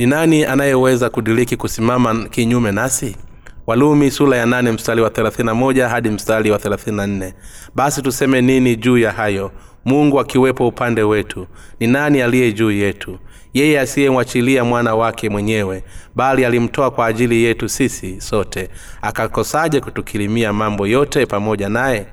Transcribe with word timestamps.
ni 0.00 0.06
nani 0.06 0.44
anayeweza 0.44 1.10
kudiriki 1.10 1.56
kusimama 1.56 2.28
kinyume 2.28 2.72
nasi? 2.72 3.16
Walumi 3.66 4.10
sula 4.10 4.36
ya 4.36 4.46
nane 4.46 4.72
mstari 4.72 5.00
wa 5.02 5.08
31 5.10 5.88
hadi 5.88 6.10
mstari 6.10 6.50
wa 6.50 6.58
34 6.58 7.32
basi 7.74 8.02
tuseme 8.02 8.40
nini 8.40 8.76
juu 8.76 8.98
ya 8.98 9.12
hayo? 9.12 9.52
Mungu 9.84 10.20
akiwepo 10.20 10.68
upande 10.68 11.02
wetu 11.02 11.46
ni 11.80 11.86
nani 11.86 12.22
aliye 12.22 12.52
juu 12.52 12.70
yetu? 12.70 13.18
Yeye 13.54 13.80
asiyemwachilia 13.80 14.64
mwana 14.64 14.94
wake 14.94 15.28
mwenyewe 15.28 15.84
bali 16.14 16.44
alimtoa 16.44 16.90
kwa 16.90 17.06
ajili 17.06 17.42
yetu 17.44 17.68
sisi 17.68 18.20
sote. 18.20 18.68
Akakosaje 19.02 19.80
kutukirimia 19.80 20.52
mambo 20.52 20.86
yote 20.86 21.26
pamoja 21.26 21.68
naye 21.68 22.06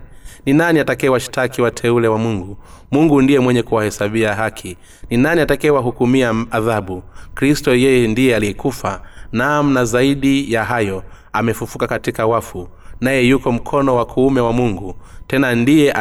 ni 0.48 0.54
nani 0.54 0.80
atakayewashtaki 0.80 1.62
wateule 1.62 2.08
wa 2.08 2.18
mungu? 2.18 2.58
Mungu 2.92 3.22
ndiye 3.22 3.40
mwenye 3.40 3.64
kuwahesabia 3.64 4.36
haki. 4.36 4.78
Ni 5.10 5.18
nani 5.18 5.42
atakayewahukumia 5.42 6.36
adhabu? 6.52 7.04
Kristo 7.36 7.76
yeye 7.76 8.08
ndiye 8.08 8.36
aliyekufa 8.36 9.02
naam 9.32 9.74
na 9.74 9.86
zaidi 9.86 10.54
ya 10.54 10.64
hayo 10.64 11.04
amefufuka 11.34 11.88
katika 11.88 12.26
wafu 12.28 12.68
naye 13.02 13.28
yuko 13.28 13.52
mkono 13.52 13.96
wa 13.96 14.06
kuume 14.06 14.42
wa 14.42 14.54
mungu 14.54 14.96
tena 15.28 15.56
ndiye 15.56 15.92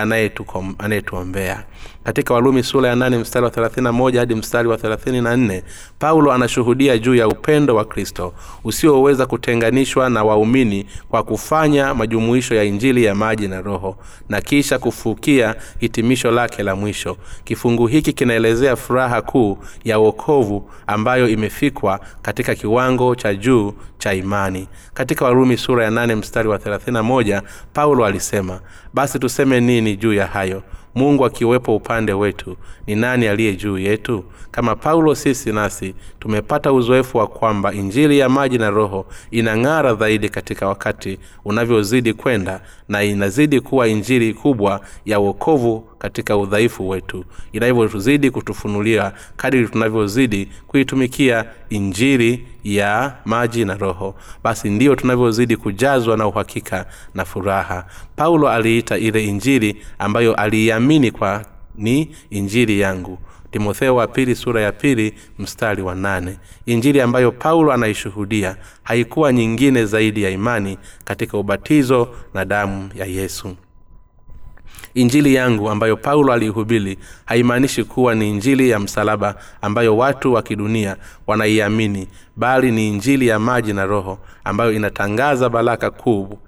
anayetuombea 0.79 1.65
katika 2.07 2.35
walumi 2.35 2.63
sura 2.63 2.89
ya 2.89 2.95
8 2.95 3.19
mstari 3.19 3.45
wa 3.45 3.51
31 3.51 4.19
hadi 4.19 4.35
mstari 4.35 4.69
wa 4.69 4.77
34 4.77 5.63
paulo 5.99 6.33
anashuhudia 6.33 6.99
juu 6.99 7.15
ya 7.15 7.29
upendo 7.29 7.75
wa 7.75 7.85
kristo 7.85 8.35
usioweza 8.65 9.27
kutenganishwa 9.27 10.11
na 10.11 10.25
waumini 10.25 10.87
kwa 11.09 11.23
kufanya 11.23 11.95
majumuisho 11.95 12.55
ya 12.55 12.65
injili 12.65 13.05
ya 13.05 13.15
maji 13.15 13.49
na 13.49 13.61
roho 13.63 13.97
na 14.29 14.41
kisha 14.41 14.79
kufukia 14.79 15.55
hitimisho 15.79 16.31
lake 16.31 16.63
la 16.63 16.77
mwisho. 16.77 17.17
Kifungu 17.45 17.87
hiki 17.87 18.13
kinaelezea 18.13 18.77
furaha 18.77 19.23
kuu 19.23 19.59
ya 19.85 19.99
uokovu 19.99 20.71
ambayo 20.87 21.29
imefikwa 21.29 22.01
katika 22.23 22.55
kiwango 22.55 23.15
cha 23.15 23.35
juu 23.35 23.75
cha 23.99 24.15
imani. 24.15 24.69
Katika 24.95 25.25
warumi 25.25 25.57
sura 25.57 25.85
ya 25.85 25.91
8 25.91 26.17
mstari 26.17 26.49
wa 26.49 26.59
31 26.59 27.43
paulo 27.73 28.05
alisema 28.07 28.61
basi 28.95 29.19
tuseme 29.19 29.61
nini 29.61 29.97
juu 29.97 30.13
ya 30.13 30.27
hayo 30.27 30.63
mungu 30.97 31.25
akiwepo 31.25 31.77
upande 31.77 32.13
wetu 32.13 32.57
ni 32.87 32.95
nani 32.95 33.27
aliye 33.29 33.57
juu 33.57 33.79
yetu? 33.79 34.25
Kama 34.51 34.77
paulo 34.77 35.15
sisi 35.15 35.53
nasi 35.53 35.95
tumepata 36.21 36.73
uzoefu 36.73 37.19
wa 37.19 37.27
kwamba 37.27 37.73
injili 37.73 38.19
ya 38.19 38.29
maji 38.29 38.59
na 38.59 38.71
roho 38.71 39.07
inang'ara 39.31 39.95
zaidi 39.95 40.29
katika 40.29 40.69
wakati 40.69 41.19
unavyozidi 41.45 42.13
kwenda 42.13 42.61
na 42.89 43.03
inazidi 43.03 43.61
kuwa 43.61 43.89
injili 43.89 44.35
kubwa 44.35 44.81
ya 45.05 45.21
uokovu 45.21 45.89
katika 45.99 46.37
udhaifu 46.37 46.89
wetu. 46.89 47.25
Inavyozidi 47.53 48.31
kutufunulia 48.31 49.13
kadiri 49.37 49.69
tunavyozidi 49.69 50.49
kuitumikia 50.67 51.45
injiri 51.71 52.47
ya 52.65 53.17
maji 53.25 53.65
na 53.65 53.75
roho. 53.75 54.15
Basi 54.45 54.71
ndiyo 54.71 54.95
tunavyozidi 54.97 55.57
kujazwa 55.57 56.17
na 56.17 56.27
uhakika 56.27 56.87
na 57.15 57.25
furaha. 57.25 57.87
Paulo 58.17 58.49
aliita 58.49 58.99
ile 58.99 59.25
injiri 59.25 59.77
ambayo 59.99 60.35
aliiamini 60.35 61.11
kwa 61.11 61.45
ni 61.77 62.11
injiri 62.31 62.81
yangu. 62.81 63.19
Timotheo 63.51 63.97
wa 63.97 64.07
pili 64.07 64.35
sura 64.35 64.61
ya 64.61 64.73
pili 64.73 65.15
mstari 65.39 65.83
wa 65.83 65.95
nane. 65.95 66.39
Injili 66.67 67.01
ambayo 67.01 67.33
paulo 67.33 67.73
anaishuhudia 67.73 68.57
haikuwa 68.83 69.33
nyingine 69.33 69.85
zaidi 69.87 70.23
ya 70.23 70.31
imani 70.31 70.79
katika 71.05 71.39
ubatizo 71.39 72.09
na 72.35 72.45
damu 72.45 72.91
ya 72.95 73.07
yesu 73.07 73.57
injili 74.97 75.35
yangu 75.35 75.71
ambayo 75.71 75.97
paulo 75.97 76.33
aliihubiri 76.33 76.99
haimaanishi 77.25 77.85
kuwa 77.85 78.15
ni 78.15 78.31
injili 78.31 78.71
ya 78.71 78.79
msalaba 78.79 79.35
ambayo 79.63 79.97
watu 79.97 80.33
wa 80.33 80.43
kidunia 80.43 80.97
wanaiamini 81.27 82.09
bali 82.37 82.71
ni 82.73 82.89
injili 82.89 83.27
ya 83.27 83.39
maji 83.39 83.73
na 83.73 83.87
roho 83.87 84.19
ambayo 84.45 84.73
inatangaza 84.73 85.49
baraka 85.49 85.91
kuu 85.91 86.39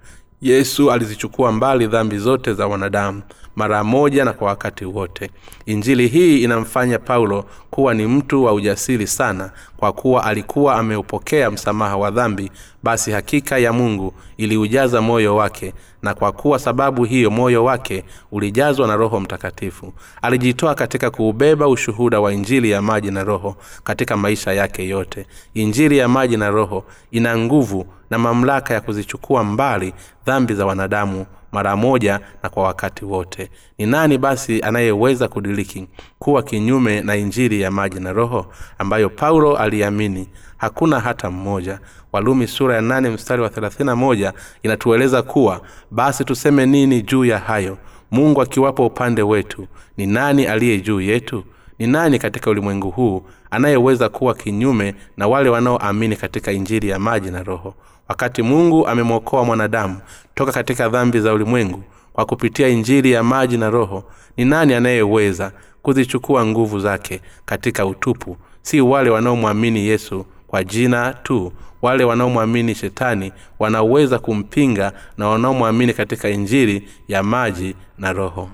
yesu 0.42 0.92
alizichukua 0.92 1.52
mbali 1.52 1.86
dhambi 1.86 2.18
zote 2.18 2.54
za 2.54 2.66
wanadamu 2.66 3.22
mara 3.56 3.84
moja 3.84 4.24
na 4.24 4.32
kwa 4.32 4.48
wakati 4.48 4.84
wote. 4.84 5.30
Injili 5.66 6.08
hii 6.08 6.42
inamfanya 6.42 6.98
paulo 6.98 7.44
kuwa 7.70 7.94
ni 7.94 8.06
mtu 8.06 8.44
wa 8.44 8.52
ujasiri 8.52 9.06
sana 9.06 9.50
kwa 9.76 9.92
kuwa 9.92 10.24
alikuwa 10.24 10.74
ameupokea 10.76 11.50
msamaha 11.50 11.96
wa 11.96 12.10
dhambi 12.10 12.50
basi 12.82 13.10
hakika 13.10 13.58
ya 13.58 13.72
mungu 13.72 14.14
iliujaza 14.36 15.00
moyo 15.00 15.36
wake 15.36 15.74
na 16.02 16.14
kwa 16.14 16.32
kuwa 16.32 16.58
sababu 16.58 17.04
hiyo 17.04 17.30
moyo 17.30 17.64
wake 17.64 18.04
ulijazwa 18.32 18.86
na 18.88 18.96
roho 18.96 19.20
mtakatifu 19.20 19.92
alijitoa 20.22 20.74
katika 20.74 21.10
kuubeba 21.10 21.68
ushuhuda 21.68 22.20
wa 22.20 22.32
injili 22.32 22.70
ya 22.70 22.82
maji 22.82 23.10
na 23.10 23.24
roho 23.24 23.56
katika 23.84 24.16
maisha 24.16 24.52
yake 24.52 24.88
yote. 24.88 25.26
Injili 25.54 25.98
ya 25.98 26.08
maji 26.08 26.36
na 26.36 26.50
roho 26.50 26.84
ina 27.10 27.38
nguvu 27.38 27.86
na 28.10 28.18
mamlaka 28.18 28.74
ya 28.74 28.80
kuzichukua 28.80 29.44
mbali 29.44 29.94
dhambi 30.26 30.54
za 30.54 30.66
wanadamu 30.66 31.26
mara 31.52 31.76
moja 31.76 32.20
na 32.42 32.48
kwa 32.48 32.62
wakati 32.62 33.04
wote. 33.04 33.50
Ni 33.78 33.86
nani 33.86 34.18
basi 34.18 34.60
anayeweza 34.62 35.28
kudiriki 35.28 35.88
kuwa 36.18 36.42
kinyume 36.42 37.00
na 37.00 37.16
injili 37.16 37.60
ya 37.60 37.70
maji 37.70 38.00
na 38.00 38.12
roho 38.12 38.46
ambayo 38.78 39.08
paulo 39.10 39.56
aliamini 39.56 40.28
hakuna 40.58 41.00
hata 41.00 41.30
mmoja. 41.30 41.78
Walumi 42.12 42.46
sura 42.46 42.74
ya 42.74 42.80
8 42.80 43.10
mstari 43.10 43.42
wa 43.42 43.48
31 43.48 44.32
inatueleza 44.62 45.22
kuwa 45.22 45.60
basi 45.90 46.24
tuseme 46.24 46.66
nini 46.66 47.02
juu 47.02 47.24
ya 47.24 47.38
hayo? 47.38 47.78
Mungu 48.10 48.42
akiwapo 48.42 48.86
upande 48.86 49.22
wetu 49.22 49.66
ni 49.96 50.06
nani 50.06 50.46
aliye 50.46 50.80
juu 50.80 51.00
yetu? 51.00 51.44
Ni 51.78 51.86
nani 51.86 52.18
katika 52.18 52.50
ulimwengu 52.50 52.90
huu 52.90 53.22
anayeweza 53.50 54.08
kuwa 54.08 54.34
kinyume 54.34 54.94
na 55.16 55.28
wale 55.28 55.48
wanaoamini 55.48 56.16
katika 56.16 56.52
injili 56.52 56.88
ya 56.88 56.98
maji 56.98 57.30
na 57.30 57.42
roho? 57.42 57.74
Wakati 58.08 58.42
mungu 58.42 58.86
amemwokoa 58.88 59.44
mwanadamu 59.44 59.96
toka 60.34 60.52
katika 60.52 60.88
dhambi 60.88 61.20
za 61.20 61.32
ulimwengu 61.32 61.82
kwa 62.12 62.24
kupitia 62.26 62.68
injili 62.68 63.12
ya 63.12 63.22
maji 63.22 63.58
na 63.58 63.70
roho 63.70 64.04
ni 64.36 64.44
nani 64.44 64.74
anayeweza 64.74 65.52
kuzichukua 65.82 66.46
nguvu 66.46 66.80
zake 66.80 67.20
katika 67.44 67.86
utupu? 67.86 68.36
Si 68.62 68.80
wale 68.80 69.10
wanaomwamini 69.10 69.86
yesu 69.86 70.26
kwa 70.48 70.64
jina 70.64 71.12
tu 71.14 71.52
wale 71.82 72.04
wanaomwamini 72.04 72.74
shetani 72.74 73.32
wanaweza 73.58 74.18
kumpinga 74.18 74.92
na 75.16 75.28
wanaomwamini 75.28 75.92
katika 75.94 76.28
injili 76.28 76.88
ya 77.08 77.22
maji 77.22 77.74
na 77.98 78.12
roho. 78.12 78.50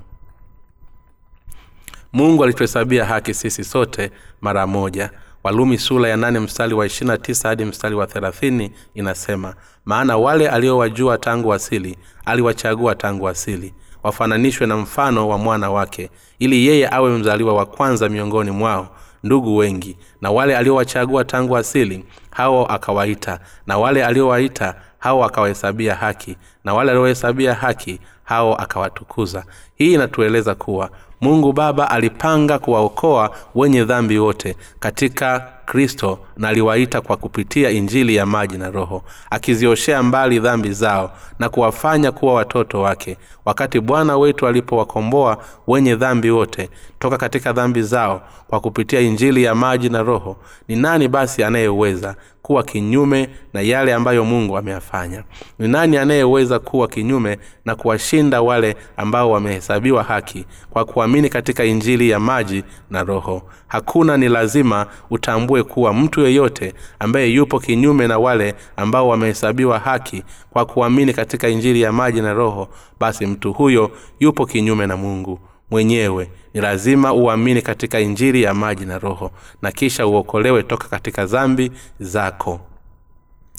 Mungu 2.12 2.44
alituhesabia 2.44 3.04
haki 3.04 3.34
sisi 3.34 3.64
sote 3.64 4.10
mara 4.40 4.66
moja. 4.66 5.10
Walumi 5.44 5.78
sula 5.78 6.08
ya 6.08 6.16
nane 6.16 6.40
mstari 6.40 6.74
wa 6.74 6.86
ishirina 6.86 7.18
tisa 7.18 7.48
hadi 7.48 7.64
mstari 7.64 7.94
wa 7.94 8.06
thelathini 8.06 8.72
inasema 8.94 9.54
maana 9.84 10.16
wale 10.16 10.48
aliowajua 10.48 11.18
tangu 11.18 11.52
asili 11.54 11.98
aliwachagua 12.24 12.94
tangu 12.94 13.28
asili 13.28 13.74
wafananishwe 14.02 14.66
na 14.66 14.76
mfano 14.76 15.28
wa 15.28 15.38
mwana 15.38 15.70
wake 15.70 16.10
ili 16.38 16.66
yeye 16.66 16.88
awe 16.90 17.18
mzaliwa 17.18 17.54
wa 17.54 17.66
kwanza 17.66 18.08
miongoni 18.08 18.50
mwao 18.50 18.93
ndugu 19.24 19.56
wengi 19.56 19.96
na 20.20 20.30
wale 20.30 20.56
aliowachagua 20.56 21.24
tangu 21.24 21.56
asili 21.56 22.04
hao 22.30 22.66
akawaita. 22.66 23.40
Na 23.66 23.78
wale 23.78 24.04
aliowaita 24.04 24.74
hao 24.98 25.24
akawahesabia 25.24 25.94
haki. 25.94 26.36
Na 26.64 26.74
wale 26.74 26.90
aliohesabia 26.90 27.54
haki 27.54 28.00
hao 28.24 28.54
akawatukuza. 28.54 29.44
Hii 29.74 29.94
inatueleza 29.94 30.54
kuwa 30.54 30.90
mungu 31.24 31.52
baba 31.52 31.90
alipanga 31.90 32.58
kuwaokoa 32.58 33.30
wenye 33.54 33.84
dhambi 33.84 34.18
wote 34.18 34.56
katika 34.80 35.48
kristo 35.66 36.18
na 36.36 36.48
aliwaita 36.48 37.00
kwa 37.00 37.16
kupitia 37.16 37.70
injili 37.70 38.16
ya 38.16 38.26
maji 38.26 38.58
na 38.58 38.70
roho 38.70 39.02
akizioshea 39.30 40.02
mbali 40.02 40.38
dhambi 40.40 40.72
zao 40.72 41.12
na 41.38 41.48
kuwafanya 41.48 42.12
kuwa 42.12 42.34
watoto 42.34 42.80
wake. 42.80 43.16
Wakati 43.44 43.80
bwana 43.80 44.16
wetu 44.16 44.46
alipowakomboa 44.46 45.38
wenye 45.66 45.96
dhambi 45.96 46.30
wote 46.30 46.70
toka 46.98 47.16
katika 47.16 47.52
dhambi 47.52 47.82
zao 47.82 48.22
kwa 48.48 48.60
kupitia 48.60 49.00
injili 49.00 49.42
ya 49.44 49.54
maji 49.54 49.88
na 49.88 50.02
roho 50.02 50.36
ni 50.68 50.76
nani 50.76 51.08
basi 51.08 51.44
anayeweza 51.44 52.14
kuwa 52.42 52.62
kinyume 52.62 53.28
na 53.52 53.60
yale 53.60 53.94
ambayo 53.94 54.24
mungu 54.24 54.56
ameyafanya? 54.56 55.22
Ni 55.58 55.68
nani 55.68 55.96
anayeweza 55.96 56.58
kuwa 56.58 56.88
kinyume 56.88 57.38
na 57.64 57.74
kuwashinda 57.76 58.42
wale 58.42 58.76
ambao 58.96 59.30
wamehesabiwa 59.30 60.02
haki 60.02 60.44
kwa 60.70 60.84
kuamini 60.84 61.13
katika 61.22 61.64
injili 61.64 62.10
ya 62.10 62.20
maji 62.20 62.64
na 62.90 63.02
roho. 63.04 63.42
Hakuna 63.68 64.16
ni 64.16 64.28
lazima 64.28 64.86
utambue 65.10 65.62
kuwa 65.62 65.94
mtu 65.94 66.20
yeyote 66.20 66.74
ambaye 66.98 67.28
yupo 67.32 67.60
kinyume 67.60 68.06
na 68.08 68.18
wale 68.18 68.54
ambao 68.76 69.08
wamehesabiwa 69.08 69.78
haki 69.78 70.22
kwa 70.50 70.64
kuamini 70.64 71.12
katika 71.12 71.48
injili 71.48 71.80
ya 71.80 71.92
maji 71.92 72.20
na 72.20 72.34
roho 72.34 72.68
basi 73.00 73.26
mtu 73.26 73.52
huyo 73.52 73.90
yupo 74.20 74.46
kinyume 74.46 74.86
na 74.86 74.96
mungu. 74.96 75.38
Mwenyewe 75.70 76.30
ni 76.54 76.60
lazima 76.60 77.12
uamini 77.12 77.62
katika 77.62 78.00
injili 78.00 78.42
ya 78.42 78.54
maji 78.54 78.84
na 78.84 78.98
roho 78.98 79.30
na 79.62 79.72
kisha 79.72 80.06
uokolewe 80.06 80.62
toka 80.62 80.88
katika 80.88 81.26
zambi 81.26 81.72
zako 82.00 82.60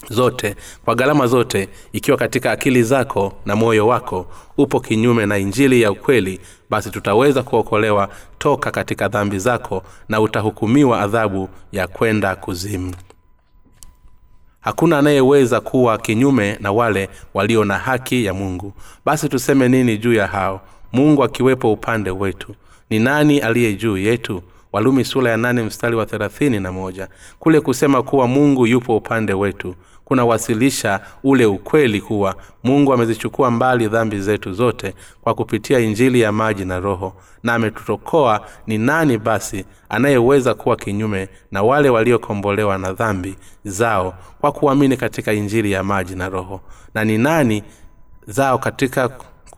zote 0.10 0.56
kwa 0.86 0.96
gharama 0.96 1.28
zote 1.28 1.70
ikiwa 1.94 2.18
katika 2.18 2.52
akili 2.52 2.84
zako 2.84 3.34
na 3.46 3.56
moyo 3.56 3.88
wako 3.88 4.26
upo 4.58 4.80
kinyume 4.80 5.26
na 5.26 5.38
injili 5.38 5.82
ya 5.82 5.92
ukweli 5.92 6.40
basi 6.70 6.90
tutaweza 6.92 7.44
kuokolewa 7.44 8.10
toka 8.38 8.72
katika 8.72 9.08
dhambi 9.08 9.40
zako 9.40 9.84
na 10.10 10.22
utahukumiwa 10.22 11.02
adhabu 11.02 11.50
ya 11.72 11.88
kwenda 11.88 12.36
kuzimu. 12.36 12.94
Hakuna 14.60 14.98
anayeweza 15.00 15.62
kuwa 15.62 15.98
kinyume 15.98 16.58
na 16.62 16.72
wale 16.72 17.10
walio 17.34 17.66
na 17.66 17.78
haki 17.78 18.26
ya 18.26 18.34
mungu. 18.34 18.74
Basi 19.06 19.30
tuseme 19.30 19.70
nini 19.70 19.98
juu 19.98 20.14
ya 20.14 20.28
hao? 20.28 20.62
Mungu 20.94 21.24
akiwepo 21.24 21.74
upande 21.74 22.12
wetu 22.12 22.56
ni 22.90 23.00
nani 23.00 23.40
aliye 23.40 23.74
juu 23.74 23.98
yetu? 23.98 24.42
Walumi 24.72 25.06
sula 25.06 25.30
ya 25.30 25.38
nane 25.38 25.64
mstari 25.64 25.96
wa 25.96 26.06
thelathini 26.06 26.60
na 26.60 26.72
moja. 26.72 27.08
Kule 27.40 27.62
kusema 27.62 28.04
kuwa 28.04 28.28
mungu 28.28 28.68
yupo 28.68 28.98
upande 28.98 29.34
wetu 29.34 29.76
kunawasilisha 30.06 31.00
ule 31.24 31.46
ukweli 31.46 32.02
kuwa 32.02 32.36
mungu 32.64 32.94
amezichukua 32.94 33.52
mbali 33.52 33.88
dhambi 33.88 34.20
zetu 34.20 34.54
zote 34.54 34.94
kwa 35.22 35.34
kupitia 35.34 35.80
injili 35.80 36.22
ya 36.22 36.32
maji 36.32 36.66
na 36.66 36.80
roho 36.80 37.14
na 37.44 37.54
ametutokoa 37.54 38.42
ni 38.68 38.78
nani 38.78 39.18
basi 39.18 39.66
anayeweza 39.90 40.54
kuwa 40.54 40.76
kinyume 40.76 41.30
na 41.52 41.64
wale 41.64 41.90
waliokombolewa 41.90 42.78
na 42.78 42.94
dhambi 42.94 43.36
zao 43.66 44.14
kwa 44.42 44.52
kuamini 44.52 44.98
katika 44.98 45.34
injili 45.34 45.72
ya 45.72 45.84
maji 45.84 46.16
na 46.16 46.30
roho? 46.30 46.62
Na 46.94 47.04
ni 47.04 47.18
nani 47.18 47.64
zao 48.28 48.58
katika 48.58 49.10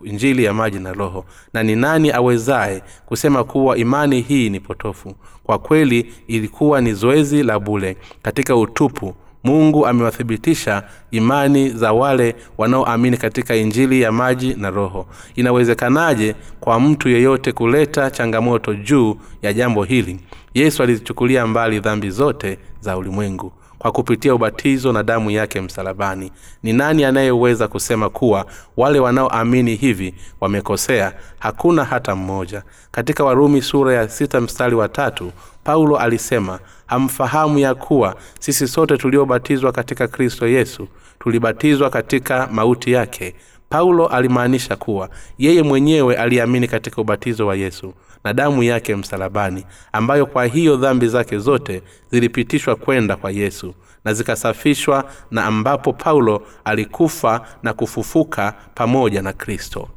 injili 0.03 0.43
ya 0.43 0.53
maji 0.53 0.79
na 0.79 0.93
roho? 0.93 1.25
Na 1.53 1.63
ni 1.63 1.75
nani 1.75 2.11
awezaye 2.11 2.83
kusema 3.05 3.43
kuwa 3.43 3.77
imani 3.77 4.21
hii 4.21 4.49
ni 4.49 4.59
potofu? 4.59 5.15
Kwa 5.43 5.59
kweli 5.59 6.13
ilikuwa 6.27 6.81
ni 6.81 6.93
zoezi 6.93 7.43
la 7.43 7.59
bule 7.59 7.97
katika 8.21 8.55
utupu 8.55 9.15
mungu 9.47 9.87
amewathibitisha 9.87 10.83
imani 11.11 11.69
za 11.69 11.93
wale 11.93 12.35
wanaoamini 12.57 13.17
katika 13.17 13.55
injili 13.55 14.01
ya 14.01 14.11
maji 14.11 14.53
na 14.57 14.69
roho. 14.69 15.07
Inawezekanaje 15.35 16.35
kwa 16.59 16.79
mtu 16.79 17.09
yeyote 17.09 17.51
kuleta 17.51 18.11
changamoto 18.11 18.73
juu 18.73 19.17
ya 19.41 19.53
jambo 19.53 19.83
hili? 19.83 20.19
Yesu 20.53 20.83
alizichukulia 20.83 21.47
mbali 21.47 21.79
dhambi 21.79 22.09
zote 22.09 22.57
za 22.79 22.97
ulimwengu 22.97 23.51
kwa 23.79 23.91
kupitia 23.91 24.35
ubatizo 24.35 24.93
na 24.93 25.03
damu 25.03 25.31
yake 25.31 25.61
msalabani. 25.61 26.31
Ni 26.63 26.73
nani 26.73 27.03
anayeweza 27.05 27.67
kusema 27.67 28.09
kuwa 28.09 28.45
wale 28.77 28.99
wanaoamini 28.99 29.75
hivi 29.75 30.13
wamekosea? 30.41 31.13
Hakuna 31.39 31.83
hata 31.85 32.15
mmoja. 32.15 32.63
Katika 32.91 33.23
warumi 33.23 33.61
sura 33.61 33.93
ya 33.93 34.09
sita 34.09 34.41
mstari 34.41 34.75
wa 34.75 34.89
tatu 34.89 35.31
paulo 35.63 35.97
alisema 35.97 36.59
hamfahamu 36.87 37.59
ya 37.59 37.75
kuwa 37.75 38.15
sisi 38.39 38.67
sote 38.67 38.97
tuliobatizwa 38.97 39.71
katika 39.71 40.07
kristo 40.07 40.47
yesu 40.47 40.87
tulibatizwa 41.19 41.89
katika 41.89 42.47
mauti 42.51 42.91
yake. 42.91 43.35
Paulo 43.69 44.07
alimaanisha 44.07 44.75
kuwa 44.75 45.09
yeye 45.37 45.63
mwenyewe 45.63 46.15
aliamini 46.17 46.67
katika 46.67 47.01
ubatizo 47.01 47.47
wa 47.47 47.55
yesu 47.55 47.93
na 48.23 48.33
damu 48.33 48.63
yake 48.63 48.95
msalabani 48.95 49.65
ambayo 49.93 50.25
kwa 50.25 50.45
hiyo 50.45 50.75
dhambi 50.77 51.07
zake 51.07 51.37
zote 51.37 51.81
zilipitishwa 52.11 52.75
kwenda 52.75 53.15
kwa 53.15 53.31
yesu 53.31 53.73
na 54.05 54.13
zikasafishwa 54.13 55.11
na 55.31 55.45
ambapo 55.45 55.93
paulo 55.93 56.41
alikufa 56.65 57.41
na 57.63 57.73
kufufuka 57.73 58.53
pamoja 58.75 59.21
na 59.21 59.33
kristo. 59.33 59.89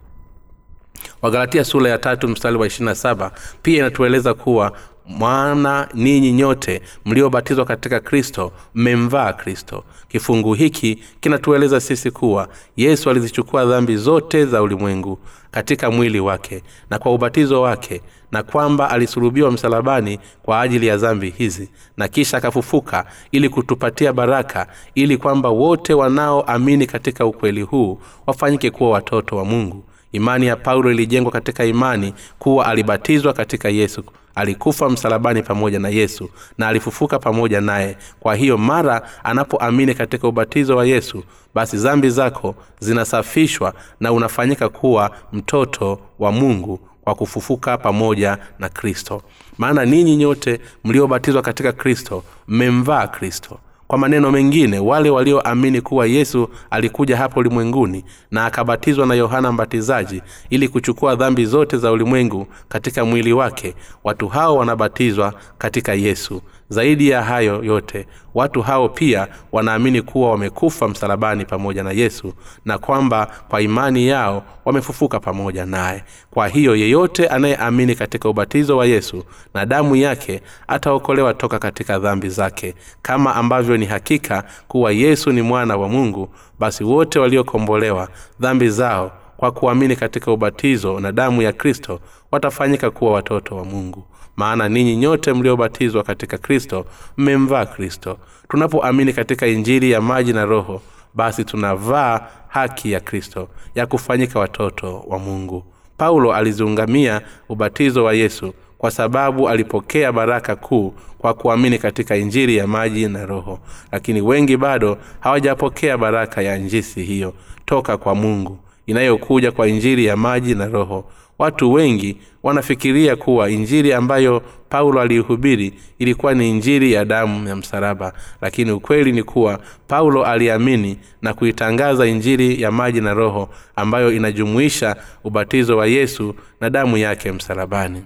Wagalatia 1.22 1.64
sura 1.64 1.90
ya 1.90 1.98
tatu 1.98 2.28
mstari 2.28 2.56
wa 2.56 2.66
27 2.66 3.30
pia 3.62 3.76
inatueleza 3.78 4.34
kuwa 4.34 4.72
mwana 5.06 5.88
ninyi 5.94 6.32
nyote 6.32 6.82
mliobatizwa 7.04 7.64
katika 7.64 8.00
kristo 8.00 8.52
mmemvaa 8.74 9.32
kristo. 9.32 9.84
Kifungu 10.08 10.54
hiki 10.54 10.98
kinatueleza 11.20 11.80
sisi 11.80 12.10
kuwa 12.10 12.48
yesu 12.76 13.10
alizichukua 13.10 13.64
dhambi 13.64 13.96
zote 13.96 14.46
za 14.46 14.62
ulimwengu 14.62 15.18
katika 15.50 15.90
mwili 15.90 16.20
wake 16.20 16.62
na 16.90 16.98
kwa 16.98 17.14
ubatizo 17.14 17.62
wake 17.62 18.00
na 18.32 18.42
kwamba 18.42 18.90
alisulubiwa 18.90 19.50
msalabani 19.50 20.18
kwa 20.42 20.60
ajili 20.60 20.86
ya 20.86 20.96
dhambi 20.96 21.30
hizi 21.30 21.70
na 21.96 22.08
kisha 22.08 22.36
akafufuka 22.36 23.04
ili 23.32 23.48
kutupatia 23.48 24.12
baraka 24.12 24.66
ili 24.94 25.16
kwamba 25.16 25.48
wote 25.48 25.94
wanaoamini 25.94 26.86
katika 26.86 27.26
ukweli 27.26 27.62
huu 27.62 27.98
wafanyike 28.26 28.70
kuwa 28.70 28.90
watoto 28.90 29.36
wa 29.36 29.44
mungu 29.44 29.84
imani 30.12 30.46
ya 30.46 30.56
paulo 30.56 30.90
ilijengwa 30.92 31.32
katika 31.32 31.64
imani 31.64 32.14
kuwa 32.38 32.66
alibatizwa 32.66 33.32
katika 33.32 33.68
yesu. 33.68 34.04
Alikufa 34.34 34.90
msalabani 34.90 35.42
pamoja 35.42 35.78
na 35.78 35.88
yesu 35.88 36.30
na 36.58 36.68
alifufuka 36.68 37.18
pamoja 37.18 37.60
naye. 37.60 37.96
Kwa 38.20 38.34
hiyo 38.34 38.58
mara 38.58 39.02
anapoamini 39.24 39.94
katika 39.94 40.28
ubatizo 40.28 40.76
wa 40.76 40.86
yesu 40.86 41.22
basi 41.54 41.78
zambi 41.78 42.10
zako 42.10 42.54
zinasafishwa 42.78 43.74
na 44.00 44.12
unafanyika 44.12 44.68
kuwa 44.68 45.10
mtoto 45.32 46.00
wa 46.18 46.32
mungu 46.32 46.80
kwa 47.04 47.14
kufufuka 47.14 47.78
pamoja 47.78 48.38
na 48.58 48.68
kristo. 48.68 49.22
Maana 49.58 49.84
ninyi 49.84 50.16
nyote 50.16 50.60
mliobatizwa 50.84 51.42
katika 51.42 51.72
kristo 51.72 52.24
mmemvaa 52.48 53.06
kristo 53.06 53.58
kwa 53.90 53.98
maneno 53.98 54.30
mengine 54.30 54.78
wale 54.78 55.10
walioamini 55.10 55.80
kuwa 55.80 56.06
yesu 56.06 56.48
alikuja 56.70 57.16
hapo 57.16 57.40
ulimwenguni 57.40 58.04
na 58.30 58.44
akabatizwa 58.44 59.06
na 59.06 59.14
yohana 59.14 59.52
mbatizaji 59.52 60.22
ili 60.50 60.68
kuchukua 60.68 61.16
dhambi 61.16 61.44
zote 61.46 61.76
za 61.78 61.92
ulimwengu 61.92 62.46
katika 62.68 63.04
mwili 63.04 63.32
wake 63.32 63.74
watu 64.04 64.28
hao 64.28 64.56
wanabatizwa 64.56 65.34
katika 65.58 65.94
yesu 65.94 66.42
zaidi 66.70 67.08
ya 67.08 67.22
hayo 67.22 67.64
yote 67.64 68.06
watu 68.34 68.62
hao 68.62 68.88
pia 68.88 69.28
wanaamini 69.52 70.02
kuwa 70.02 70.30
wamekufa 70.30 70.88
msalabani 70.88 71.44
pamoja 71.44 71.82
na 71.82 71.92
yesu 71.92 72.32
na 72.64 72.78
kwamba 72.78 73.28
kwa 73.48 73.60
imani 73.62 74.08
yao 74.08 74.42
wamefufuka 74.64 75.20
pamoja 75.20 75.66
naye. 75.66 76.04
Kwa 76.30 76.48
hiyo 76.48 76.76
yeyote 76.76 77.26
anayeamini 77.28 77.94
katika 77.94 78.28
ubatizo 78.28 78.76
wa 78.76 78.86
yesu 78.86 79.24
na 79.54 79.66
damu 79.66 79.96
yake 79.96 80.42
ataokolewa 80.68 81.34
toka 81.34 81.58
katika 81.58 81.98
dhambi 81.98 82.28
zake. 82.28 82.74
Kama 83.02 83.34
ambavyo 83.34 83.76
ni 83.76 83.86
hakika 83.86 84.44
kuwa 84.68 84.92
yesu 84.92 85.32
ni 85.32 85.42
mwana 85.42 85.76
wa 85.76 85.88
mungu 85.88 86.28
basi 86.58 86.84
wote 86.84 87.18
waliokombolewa 87.18 88.08
dhambi 88.40 88.68
zao 88.70 89.12
kwa 89.36 89.50
kuamini 89.52 89.96
katika 89.96 90.32
ubatizo 90.32 91.00
na 91.00 91.12
damu 91.12 91.42
ya 91.42 91.52
kristo 91.52 92.00
watafanyika 92.32 92.90
kuwa 92.90 93.12
watoto 93.12 93.56
wa 93.56 93.64
mungu 93.64 94.04
maana 94.40 94.68
ninyi 94.68 94.96
nyote 94.96 95.32
mliobatizwa 95.32 96.02
katika 96.02 96.38
kristo 96.38 96.86
mmemvaa 97.16 97.66
kristo. 97.66 98.18
Tunapoamini 98.48 99.12
katika 99.12 99.46
injili 99.46 99.90
ya 99.90 100.00
maji 100.00 100.32
na 100.32 100.44
roho 100.44 100.82
basi 101.14 101.44
tunavaa 101.44 102.20
haki 102.48 102.92
ya 102.92 103.00
kristo 103.00 103.48
ya 103.74 103.86
kufanyika 103.86 104.38
watoto 104.40 105.04
wa 105.08 105.18
mungu. 105.18 105.64
Paulo 105.96 106.34
aliziungamia 106.34 107.20
ubatizo 107.48 108.04
wa 108.04 108.12
yesu 108.14 108.54
kwa 108.78 108.90
sababu 108.90 109.48
alipokea 109.48 110.12
baraka 110.12 110.56
kuu 110.56 110.94
kwa 111.18 111.34
kuamini 111.34 111.78
katika 111.78 112.16
injili 112.16 112.56
ya 112.56 112.66
maji 112.66 113.08
na 113.08 113.26
roho. 113.26 113.58
Lakini 113.92 114.20
wengi 114.20 114.56
bado 114.56 114.98
hawajapokea 115.20 115.98
baraka 115.98 116.42
ya 116.42 116.58
njisi 116.58 117.02
hiyo 117.02 117.34
toka 117.66 117.96
kwa 117.96 118.14
mungu 118.14 118.58
inayokuja 118.86 119.52
kwa 119.52 119.68
injili 119.68 120.04
ya 120.04 120.16
maji 120.16 120.54
na 120.54 120.66
roho 120.66 121.04
watu 121.40 121.72
wengi 121.72 122.16
wanafikiria 122.42 123.16
kuwa 123.16 123.50
injili 123.50 123.92
ambayo 123.92 124.42
paulo 124.68 125.00
aliihubiri 125.00 125.74
ilikuwa 125.98 126.34
ni 126.34 126.50
injili 126.50 126.92
ya 126.92 127.04
damu 127.04 127.48
ya 127.48 127.56
msalaba. 127.56 128.12
Lakini 128.40 128.70
ukweli 128.70 129.12
ni 129.12 129.22
kuwa 129.22 129.60
paulo 129.88 130.24
aliamini 130.24 130.96
na 131.22 131.34
kuitangaza 131.34 132.06
injili 132.06 132.62
ya 132.62 132.70
maji 132.70 133.00
na 133.00 133.14
roho 133.14 133.48
ambayo 133.76 134.12
inajumuisha 134.12 134.96
ubatizo 135.24 135.76
wa 135.76 135.86
yesu 135.86 136.34
na 136.60 136.70
damu 136.70 136.96
yake 136.96 137.32
msalabani 137.32 138.02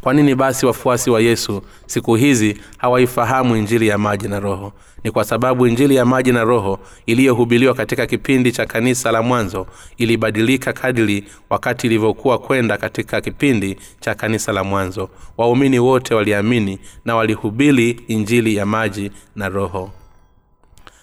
kwa 0.00 0.14
nini 0.14 0.34
basi 0.34 0.66
wafuasi 0.66 1.10
wa 1.10 1.20
yesu 1.20 1.62
siku 1.86 2.14
hizi 2.14 2.60
hawaifahamu 2.78 3.56
injili 3.56 3.88
ya 3.88 3.98
maji 3.98 4.28
na 4.28 4.40
roho? 4.40 4.72
Ni 5.04 5.10
kwa 5.10 5.24
sababu 5.24 5.66
injili 5.66 5.94
ya 5.94 6.04
maji 6.04 6.32
na 6.32 6.44
roho 6.44 6.78
iliyohubiliwa 7.06 7.74
katika 7.74 8.06
kipindi 8.06 8.52
cha 8.52 8.66
kanisa 8.66 9.12
la 9.12 9.22
mwanzo 9.22 9.66
ilibadilika 9.96 10.72
kadiri 10.72 11.24
wakati 11.50 11.86
ilivyokuwa 11.86 12.38
kwenda 12.38 12.76
katika 12.76 13.20
kipindi 13.20 13.76
cha 14.00 14.14
kanisa 14.14 14.52
la 14.52 14.64
mwanzo. 14.64 15.08
Waumini 15.36 15.78
wote 15.78 16.14
waliamini 16.14 16.78
na 17.04 17.16
walihubiri 17.16 17.90
injili 18.08 18.56
ya 18.56 18.66
maji 18.66 19.10
na 19.36 19.48
roho 19.48 19.90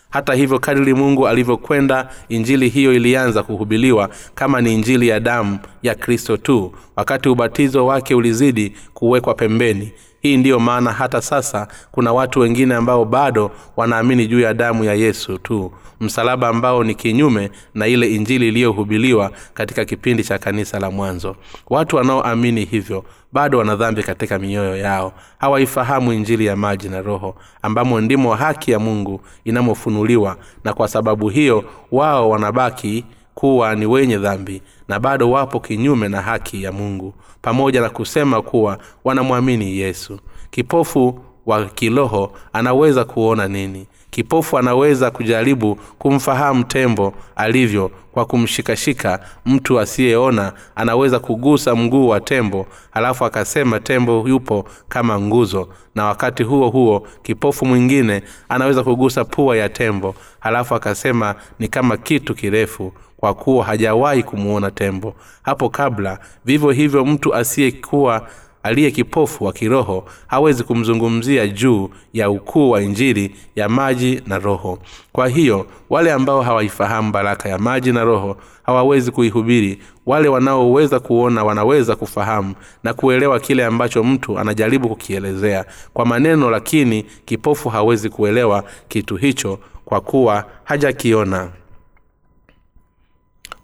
hata 0.10 0.34
hivyo 0.34 0.60
kadiri 0.60 0.94
mungu 0.94 1.28
alivyokwenda 1.28 2.10
injili 2.30 2.70
hiyo 2.70 2.94
ilianza 2.94 3.44
kuhubiliwa 3.44 4.10
kama 4.36 4.62
ni 4.62 4.74
injili 4.74 5.08
ya 5.08 5.20
damu 5.20 5.60
ya 5.84 5.96
kristo 5.96 6.38
tu. 6.38 6.72
Wakati 6.96 7.30
ubatizo 7.30 7.86
wake 7.86 8.16
ulizidi 8.16 8.74
kuwekwa 8.94 9.34
pembeni 9.34 9.92
hii 10.22 10.38
ndiyo 10.38 10.60
maana 10.60 10.92
hata 10.92 11.22
sasa 11.22 11.68
kuna 11.92 12.14
watu 12.14 12.40
wengine 12.40 12.76
ambao 12.76 13.06
bado 13.06 13.52
wanaamini 13.78 14.28
juu 14.28 14.40
ya 14.40 14.54
damu 14.54 14.84
ya 14.84 14.94
yesu 14.94 15.38
tu. 15.38 15.72
Msalaba 16.00 16.48
ambao 16.48 16.84
ni 16.84 16.96
kinyume 16.96 17.52
na 17.74 17.88
ile 17.88 18.16
injili 18.16 18.48
iliyohubiliwa 18.48 19.32
katika 19.54 19.86
kipindi 19.86 20.24
cha 20.24 20.38
kanisa 20.38 20.80
la 20.80 20.92
mwanzo. 20.92 21.36
Watu 21.70 21.96
wanaoamini 21.96 22.66
hivyo 22.66 23.04
bado 23.34 23.58
wana 23.58 23.76
dhambi 23.76 24.04
katika 24.04 24.40
mioyo 24.40 24.78
yao. 24.78 25.14
Hawaifahamu 25.38 26.14
injili 26.14 26.46
ya 26.46 26.56
maji 26.56 26.90
na 26.90 27.02
roho 27.02 27.36
ambamo 27.62 28.02
ndimo 28.02 28.36
haki 28.36 28.72
ya 28.72 28.80
mungu 28.80 29.22
inamofunuliwa 29.46 30.38
na 30.64 30.74
kwa 30.74 30.88
sababu 30.88 31.30
hiyo 31.30 31.64
wao 31.92 32.30
wanabaki 32.30 33.06
kuwa 33.36 33.76
ni 33.76 33.86
wenye 33.86 34.18
dhambi 34.18 34.62
na 34.90 35.00
bado 35.00 35.32
wapo 35.32 35.60
kinyume 35.60 36.08
na 36.10 36.22
haki 36.22 36.64
ya 36.64 36.72
mungu 36.72 37.14
pamoja 37.42 37.82
na 37.82 37.90
kusema 37.90 38.42
kuwa 38.42 38.78
wanamwamini 39.04 39.78
yesu. 39.78 40.20
Kipofu 40.52 41.20
wa 41.46 41.66
kiroho 41.66 42.32
anaweza 42.54 43.06
kuona 43.06 43.48
nini 43.48 43.88
kipofu 44.10 44.58
anaweza 44.58 45.12
kujaribu 45.12 45.76
kumfahamu 45.76 46.64
tembo 46.64 47.14
alivyo 47.36 47.92
kwa 48.12 48.26
kumshikashika 48.26 49.20
mtu 49.46 49.80
asiyeona. 49.80 50.54
Anaweza 50.76 51.20
kugusa 51.20 51.76
mguu 51.76 52.08
wa 52.08 52.20
tembo 52.20 52.66
halafu 52.92 53.26
akasema 53.26 53.80
tembo 53.80 54.24
yupo 54.28 54.66
kama 54.90 55.20
nguzo. 55.20 55.70
Na 55.96 56.06
wakati 56.06 56.44
huo 56.44 56.70
huo 56.70 57.08
kipofu 57.24 57.66
mwingine 57.66 58.24
anaweza 58.50 58.84
kugusa 58.84 59.26
pua 59.26 59.58
ya 59.58 59.70
tembo 59.70 60.16
halafu 60.40 60.76
akasema 60.76 61.36
ni 61.60 61.68
kama 61.68 61.98
kitu 61.98 62.36
kirefu 62.36 62.94
kwa 63.18 63.34
kuwa 63.34 63.66
hajawahi 63.66 64.24
kumuona 64.24 64.72
tembo. 64.72 65.16
Hapo 65.44 65.70
kabla 65.70 66.20
vivyo 66.46 66.72
hivyo 66.72 67.06
mtu 67.06 67.36
asiyekuwa 67.36 68.28
aliye 68.64 68.92
kipofu 68.92 69.44
wa 69.46 69.54
kiroho 69.54 70.06
hawezi 70.28 70.64
kumzungumzia 70.64 71.48
juu 71.48 71.90
ya 72.14 72.30
ukuu 72.30 72.70
wa 72.70 72.82
injili 72.82 73.36
ya 73.56 73.70
maji 73.70 74.22
na 74.28 74.40
roho. 74.40 74.80
Kwa 75.12 75.28
hiyo 75.28 75.66
wale 75.90 76.12
ambao 76.12 76.42
hawaifahamu 76.42 77.12
baraka 77.12 77.50
ya 77.50 77.58
maji 77.58 77.92
na 77.92 78.04
roho 78.04 78.38
hawawezi 78.64 79.12
kuihubiri. 79.12 79.80
Wale 80.06 80.30
wanaoweza 80.30 81.00
kuona 81.00 81.44
wanaweza 81.44 81.96
kufahamu 81.96 82.56
na 82.84 82.94
kuelewa 82.94 83.40
kile 83.40 83.66
ambacho 83.66 84.04
mtu 84.04 84.40
anajaribu 84.40 84.90
kukielezea. 84.90 85.66
Kwa 85.94 86.06
maneno 86.06 86.50
lakini 86.50 87.04
kipofu 87.26 87.70
hawezi 87.70 88.10
kuelewa 88.10 88.64
kitu 88.88 89.16
hicho 89.16 89.60
kwa 89.86 90.02
kuwa 90.02 90.46
hajakiona. 90.64 91.50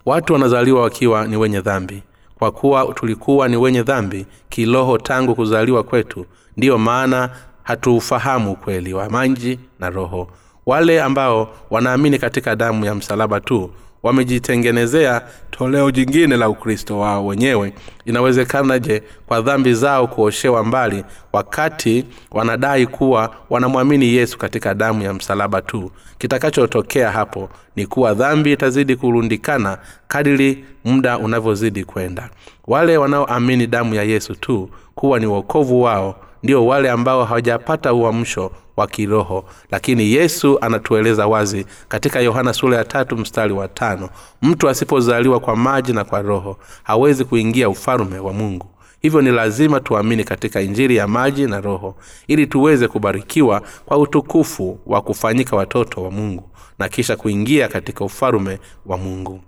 Watu 0.06 0.34
wanazaliwa 0.34 0.82
wakiwa 0.82 1.28
ni 1.28 1.38
wenye 1.38 1.62
dhambi 1.62 2.04
kwa 2.40 2.52
kuwa 2.52 2.94
tulikuwa 2.94 3.48
ni 3.48 3.58
wenye 3.58 3.84
dhambi 3.84 4.26
kiroho 4.50 4.98
tangu 4.98 5.36
kuzaliwa 5.36 5.84
kwetu. 5.84 6.26
Ndiyo 6.58 6.78
maana 6.78 7.30
hatuufahamu 7.64 8.52
ukweli 8.52 8.94
wa 8.94 9.10
maji 9.10 9.60
na 9.80 9.90
roho. 9.90 10.28
Wale 10.66 11.02
ambao 11.02 11.50
wanaamini 11.70 12.20
katika 12.20 12.56
damu 12.56 12.86
ya 12.86 12.96
msalaba 12.96 13.40
tu 13.40 13.70
wamejitengenezea 14.06 15.22
toleo 15.52 15.92
jingine 15.92 16.38
la 16.38 16.50
ukristo 16.50 17.00
wao 17.00 17.26
wenyewe. 17.26 17.74
Inawezekanaje 18.06 19.04
kwa 19.28 19.42
dhambi 19.42 19.74
zao 19.74 20.08
kuoshewa 20.08 20.64
mbali 20.64 21.04
wakati 21.34 22.06
wanadai 22.32 22.88
kuwa 22.88 23.36
wanamwamini 23.50 24.14
yesu 24.14 24.38
katika 24.38 24.74
damu 24.74 25.04
ya 25.04 25.14
msalaba 25.14 25.62
tu? 25.62 25.92
Kitakachotokea 26.18 27.12
hapo 27.12 27.50
ni 27.76 27.86
kuwa 27.86 28.14
dhambi 28.14 28.52
itazidi 28.52 28.96
kurundikana 28.96 29.78
kadiri 30.08 30.66
muda 30.86 31.18
unavyozidi 31.18 31.84
kwenda. 31.84 32.30
Wale 32.68 32.98
wanaoamini 32.98 33.68
damu 33.68 33.96
ya 33.96 34.04
yesu 34.04 34.36
tu 34.36 34.70
kuwa 34.96 35.20
ni 35.20 35.26
uokovu 35.26 35.82
wao 35.82 36.16
ndio 36.44 36.66
wale 36.68 36.90
ambao 36.90 37.26
hawajapata 37.26 37.94
uamsho 37.94 38.52
wa 38.78 38.88
kiroho. 38.88 39.46
Lakini 39.72 40.12
yesu 40.14 40.58
anatueleza 40.62 41.28
wazi 41.28 41.66
katika 41.88 42.20
yohana 42.20 42.54
sura 42.54 42.78
ya 42.78 42.84
tatu 42.86 43.18
mstari 43.18 43.54
wa 43.54 43.68
tano 43.68 44.10
mtu 44.42 44.70
asipozaliwa 44.70 45.40
kwa 45.40 45.56
maji 45.56 45.94
na 45.94 46.04
kwa 46.04 46.22
roho 46.22 46.58
hawezi 46.84 47.26
kuingia 47.26 47.70
ufalume 47.70 48.20
wa 48.20 48.34
mungu. 48.34 48.68
Hivyo 49.02 49.22
ni 49.22 49.32
lazima 49.32 49.80
tuamini 49.80 50.24
katika 50.24 50.62
injili 50.62 50.96
ya 50.96 51.08
maji 51.08 51.46
na 51.48 51.62
roho 51.62 51.96
ili 52.28 52.48
tuweze 52.48 52.88
kubarikiwa 52.88 53.62
kwa 53.86 53.98
utukufu 53.98 54.80
wa 54.86 55.02
kufanyika 55.02 55.56
watoto 55.56 56.04
wa 56.04 56.12
mungu 56.12 56.50
na 56.80 56.90
kisha 56.90 57.16
kuingia 57.16 57.68
katika 57.68 58.06
ufalume 58.06 58.60
wa 58.86 58.98
mungu 58.98 59.40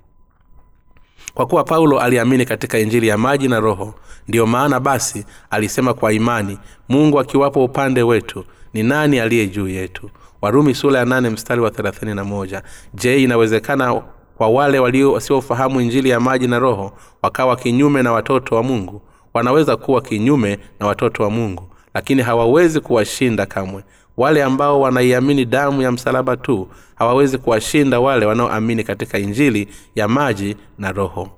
kwa 1.38 1.46
kuwa 1.46 1.63
paulo 1.63 2.00
aliamini 2.00 2.46
katika 2.46 2.79
injili 2.79 3.08
ya 3.08 3.17
maji 3.17 3.48
na 3.48 3.60
roho 3.60 3.94
ndiyo 4.27 4.46
maana 4.48 4.79
basi 4.79 5.25
alisema 5.50 5.94
kwa 5.94 6.13
imani 6.13 6.58
mungu 6.89 7.20
akiwapo 7.20 7.63
upande 7.63 8.03
wetu 8.03 8.46
ni 8.74 8.84
nani 8.84 9.20
aliye 9.20 9.48
juu 9.48 9.67
yetu? 9.67 10.10
Warumi 10.41 10.75
sura 10.75 11.00
ya 11.00 11.06
nane 11.06 11.29
mstari 11.29 11.62
wa 11.62 11.72
thelathini 11.72 12.13
na 12.15 12.24
moja. 12.24 12.63
Je 12.94 13.24
inawezekana 13.24 14.01
kwa 14.38 14.48
wale 14.48 14.79
wasiofahamu 14.79 15.82
injili 15.82 16.10
ya 16.10 16.20
maji 16.20 16.48
na 16.48 16.60
roho 16.60 16.91
wakawa 17.22 17.56
kinyume 17.56 18.03
na 18.03 18.12
watoto 18.12 18.56
wa 18.56 18.63
mungu? 18.63 19.01
Wanaweza 19.34 19.77
kuwa 19.77 20.01
kinyume 20.01 20.60
na 20.79 20.88
watoto 20.88 21.24
wa 21.24 21.29
mungu 21.29 21.63
lakini 21.94 22.22
hawawezi 22.22 22.79
kuwashinda 22.79 23.46
kamwe 23.46 23.84
wale 24.17 24.43
ambao 24.43 24.81
wanaiamini 24.81 25.45
damu 25.45 25.81
ya 25.81 25.91
msalaba 25.91 26.38
tu 26.38 26.67
hawawezi 26.95 27.38
kuwashinda 27.38 28.00
wale 28.00 28.25
wanaoamini 28.25 28.83
katika 28.83 29.19
injili 29.19 29.67
ya 29.95 30.07
maji 30.07 30.55
na 30.79 30.91
roho. 30.91 31.29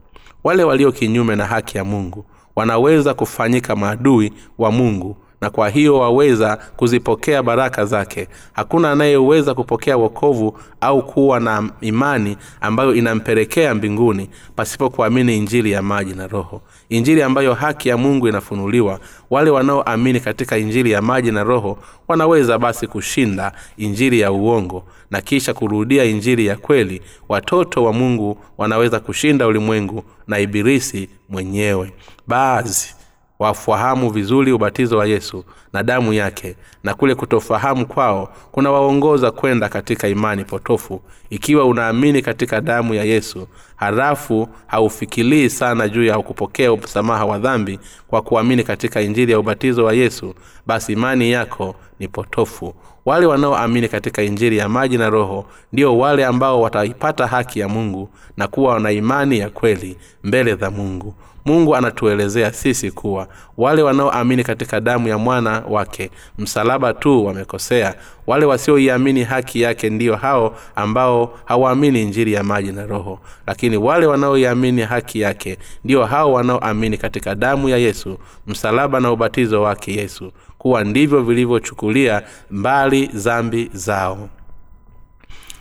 Wale 0.44 0.64
walio 0.64 0.92
kinyume 0.92 1.36
na 1.36 1.46
haki 1.46 1.78
ya 1.78 1.84
mungu 1.84 2.26
wanaweza 2.56 3.14
kufanyika 3.14 3.76
maadui 3.76 4.34
wa 4.58 4.72
mungu 4.72 5.18
na 5.42 5.50
kwa 5.50 5.70
hiyo 5.70 6.00
waweza 6.00 6.58
kuzipokea 6.76 7.44
baraka 7.44 7.86
zake. 7.86 8.28
Hakuna 8.54 8.92
anayeweza 8.92 9.54
kupokea 9.54 9.98
wokovu 9.98 10.60
au 10.82 11.04
kuwa 11.06 11.40
na 11.40 11.70
imani 11.82 12.38
ambayo 12.62 12.96
inampelekea 12.96 13.76
mbinguni 13.76 14.30
pasipo 14.56 14.90
kuamini 14.90 15.38
injili 15.38 15.72
ya 15.72 15.82
maji 15.82 16.14
na 16.14 16.28
roho. 16.28 16.62
Injili 16.90 17.22
ambayo 17.24 17.54
haki 17.54 17.90
ya 17.90 17.98
mungu 17.98 18.28
inafunuliwa 18.28 19.00
wale 19.30 19.50
wanaoamini 19.50 20.20
katika 20.20 20.58
injili 20.58 20.92
ya 20.92 21.02
maji 21.02 21.32
na 21.32 21.44
roho 21.44 21.78
wanaweza 22.08 22.58
basi 22.58 22.88
kushinda 22.88 23.52
injili 23.78 24.20
ya 24.20 24.32
uongo 24.32 24.84
na 25.12 25.22
kisha 25.22 25.54
kurudia 25.54 26.04
injili 26.04 26.46
ya 26.46 26.56
kweli. 26.56 27.02
Watoto 27.30 27.84
wa 27.84 27.94
mungu 27.94 28.38
wanaweza 28.58 29.00
kushinda 29.00 29.48
ulimwengu 29.48 30.04
na 30.28 30.40
ibilisi 30.40 31.10
mwenyewe. 31.30 31.92
Baadhi 32.28 32.99
wafahamu 33.40 34.10
vizuri 34.10 34.52
ubatizo 34.52 34.98
wa 34.98 35.06
yesu 35.06 35.44
na 35.74 35.84
damu 35.84 36.14
yake 36.14 36.56
na 36.84 36.94
kule 36.94 37.16
kutofahamu 37.16 37.86
kwao 37.86 38.34
kunawaongoza 38.52 39.32
kwenda 39.32 39.70
katika 39.70 40.08
imani 40.08 40.46
potofu 40.46 41.02
ikiwa 41.30 41.66
unaamini 41.66 42.22
katika 42.22 42.62
damu 42.62 42.94
ya 42.94 43.04
yesu 43.04 43.48
halafu 43.76 44.50
haufikilii 44.68 45.50
sana 45.50 45.88
juu 45.90 46.04
ya 46.06 46.20
kupokea 46.20 46.76
msamaha 46.76 47.26
wa 47.26 47.40
dhambi 47.40 47.80
kwa 48.08 48.22
kuamini 48.22 48.64
katika 48.64 49.02
injili 49.02 49.32
ya 49.32 49.40
ubatizo 49.40 49.86
wa 49.86 49.94
yesu 49.94 50.36
basi 50.68 50.94
imani 50.94 51.32
yako 51.32 51.76
ni 52.00 52.08
potofu. 52.08 52.74
Wale 53.06 53.26
wanaoamini 53.26 53.88
katika 53.88 54.22
injili 54.22 54.58
ya 54.58 54.70
maji 54.70 54.98
na 54.98 55.10
roho 55.10 55.46
ndio 55.74 55.98
wale 55.98 56.26
ambao 56.26 56.62
wataipata 56.62 57.28
haki 57.28 57.60
ya 57.60 57.68
mungu 57.70 58.10
na 58.38 58.48
kuwa 58.48 58.80
na 58.80 58.92
imani 58.92 59.40
ya 59.40 59.50
kweli 59.50 59.98
mbele 60.24 60.56
za 60.56 60.72
mungu 60.72 61.14
mungu 61.50 61.76
anatuelezea 61.76 62.54
sisi 62.54 62.92
kuwa 62.92 63.28
wale 63.58 63.82
wanaoamini 63.82 64.44
katika 64.44 64.82
damu 64.82 65.08
ya 65.08 65.18
mwana 65.18 65.64
wake 65.70 66.10
msalaba 66.38 66.94
tu 66.94 67.26
wamekosea. 67.26 67.96
Wale 68.28 68.46
wasioiamini 68.46 69.24
haki 69.24 69.62
yake 69.62 69.90
ndiyo 69.90 70.16
hao 70.16 70.56
ambao 70.76 71.40
hawaamini 71.46 72.06
njiri 72.06 72.34
ya 72.34 72.44
maji 72.44 72.72
na 72.72 72.86
roho. 72.86 73.20
Lakini 73.48 73.78
wale 73.78 74.06
wanaoiamini 74.06 74.82
haki 74.82 75.20
yake 75.22 75.58
ndio 75.84 76.06
hao 76.06 76.34
wanaoamini 76.34 76.98
katika 76.98 77.36
damu 77.36 77.70
ya 77.70 77.78
yesu 77.78 78.18
msalaba 78.48 79.00
na 79.00 79.12
ubatizo 79.12 79.62
wake 79.62 79.94
yesu 79.94 80.32
kuwa 80.58 80.84
ndivyo 80.84 81.22
vilivyochukulia 81.24 82.24
mbali 82.52 83.10
zambi 83.14 83.70
zao. 83.74 84.30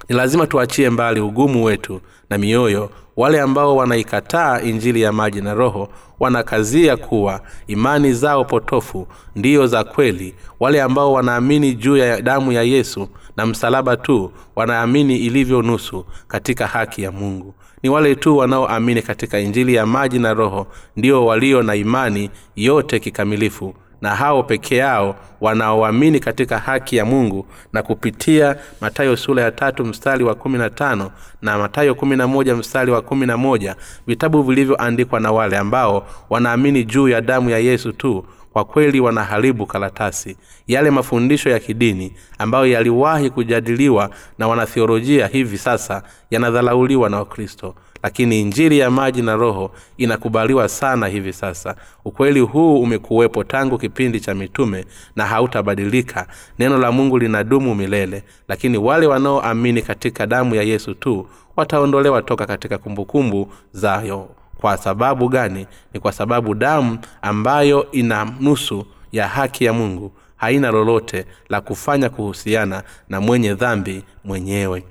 Ni 0.09 0.16
lazima 0.16 0.47
tuachie 0.47 0.90
mbali 0.90 1.21
ugumu 1.21 1.64
wetu 1.64 2.00
na 2.30 2.38
mioyo 2.38 2.90
wale 3.18 3.40
ambao 3.40 3.76
wanaikataa 3.76 4.60
injili 4.60 5.02
ya 5.02 5.12
maji 5.12 5.40
na 5.40 5.54
roho 5.54 5.88
wanakazia 6.20 6.96
kuwa 6.96 7.40
imani 7.66 8.12
zao 8.12 8.44
potofu 8.44 9.06
ndiyo 9.37 9.66
za 9.66 9.84
kweli. 9.84 10.34
Wale 10.60 10.82
ambao 10.82 11.12
wanaamini 11.12 11.75
juu 11.75 11.96
ya 11.96 12.22
damu 12.22 12.52
ya 12.52 12.62
yesu 12.62 13.08
na 13.37 13.46
msalaba 13.46 13.96
tu 13.96 14.32
wanaamini 14.56 15.16
ilivyo 15.16 15.62
nusu 15.62 16.04
katika 16.28 16.66
haki 16.66 17.02
ya 17.02 17.12
mungu. 17.12 17.54
Ni 17.82 17.88
wale 17.90 18.14
tu 18.14 18.37
wanaoamini 18.37 19.02
katika 19.02 19.38
injili 19.38 19.75
ya 19.75 19.87
maji 19.87 20.18
na 20.18 20.34
roho 20.34 20.66
ndio 20.96 21.26
walio 21.26 21.62
na 21.62 21.75
imani 21.75 22.30
yote 22.56 23.00
kikamilifu 23.00 23.75
na 24.00 24.14
hao 24.17 24.43
peke 24.43 24.76
yao 24.76 25.17
wanaoamini 25.40 26.21
katika 26.21 26.59
haki 26.59 26.97
ya 26.97 27.05
mungu 27.05 27.47
na 27.73 27.83
kupitia 27.83 28.57
matayo 28.81 29.17
sura 29.17 29.43
ya 29.43 29.50
tatu 29.50 29.85
mstari 29.85 30.25
wa 30.25 30.35
kumi 30.35 30.59
na 30.59 30.71
tano 30.71 31.11
na 31.43 31.59
matayo 31.59 31.95
kumi 31.95 32.17
na 32.17 32.26
moja 32.26 32.57
mstari 32.57 32.90
wa 32.90 33.02
kumi 33.02 33.26
na 33.26 33.37
moja 33.37 33.76
vitabu 34.07 34.43
vilivyoandikwa 34.43 35.21
na 35.21 35.33
wale 35.33 35.57
ambao 35.57 36.07
wanaamini 36.31 36.85
juu 36.85 37.09
ya 37.09 37.21
damu 37.21 37.50
ya 37.50 37.59
yesu 37.59 37.93
tu 37.93 38.25
kwa 38.52 38.64
kweli 38.64 39.00
wanaharibu 39.00 39.67
karatasi 39.67 40.37
yale 40.67 40.90
mafundisho 40.90 41.50
ya 41.50 41.59
kidini 41.59 42.12
ambayo 42.38 42.67
yaliwahi 42.67 43.31
kujadiliwa 43.31 44.11
na 44.38 44.49
wanathiolojia 44.49 45.26
hivi 45.26 45.59
sasa 45.59 46.02
yanadhalauliwa 46.31 47.11
na 47.11 47.17
wakristo 47.19 47.75
lakini 48.02 48.40
injili 48.40 48.78
ya 48.78 48.90
maji 48.90 49.23
na 49.23 49.37
roho 49.37 49.71
inakubaliwa 49.97 50.69
sana 50.69 51.07
hivi 51.07 51.33
sasa. 51.33 51.75
Ukweli 52.05 52.40
huu 52.40 52.81
umekuwepo 52.83 53.45
tangu 53.45 53.78
kipindi 53.78 54.21
cha 54.21 54.35
mitume 54.35 54.85
na 55.17 55.26
hautabadilika. 55.26 56.26
Neno 56.59 56.78
la 56.78 56.93
mungu 56.93 57.19
linadumu 57.19 57.75
milele. 57.75 58.23
Lakini 58.49 58.78
wale 58.78 59.07
wanaoamini 59.07 59.83
katika 59.83 60.26
damu 60.26 60.55
ya 60.55 60.62
yesu 60.62 60.95
tu 60.95 61.26
wataondolewa 61.57 62.23
toka 62.23 62.47
katika 62.47 62.78
kumbukumbu 62.78 63.52
zayo. 63.73 64.28
Kwa 64.61 64.76
sababu 64.76 65.28
gani? 65.28 65.67
Ni 65.95 66.00
kwa 66.00 66.12
sababu 66.12 66.55
damu 66.55 66.99
ambayo 67.23 67.90
ina 67.93 68.33
nusu 68.40 68.87
ya 69.12 69.28
haki 69.28 69.64
ya 69.64 69.73
mungu 69.73 70.12
haina 70.37 70.71
lolote 70.71 71.26
la 71.49 71.61
kufanya 71.61 72.09
kuhusiana 72.09 72.83
na 73.09 73.21
mwenye 73.21 73.55
dhambi 73.55 74.02
mwenyewe 74.25 74.85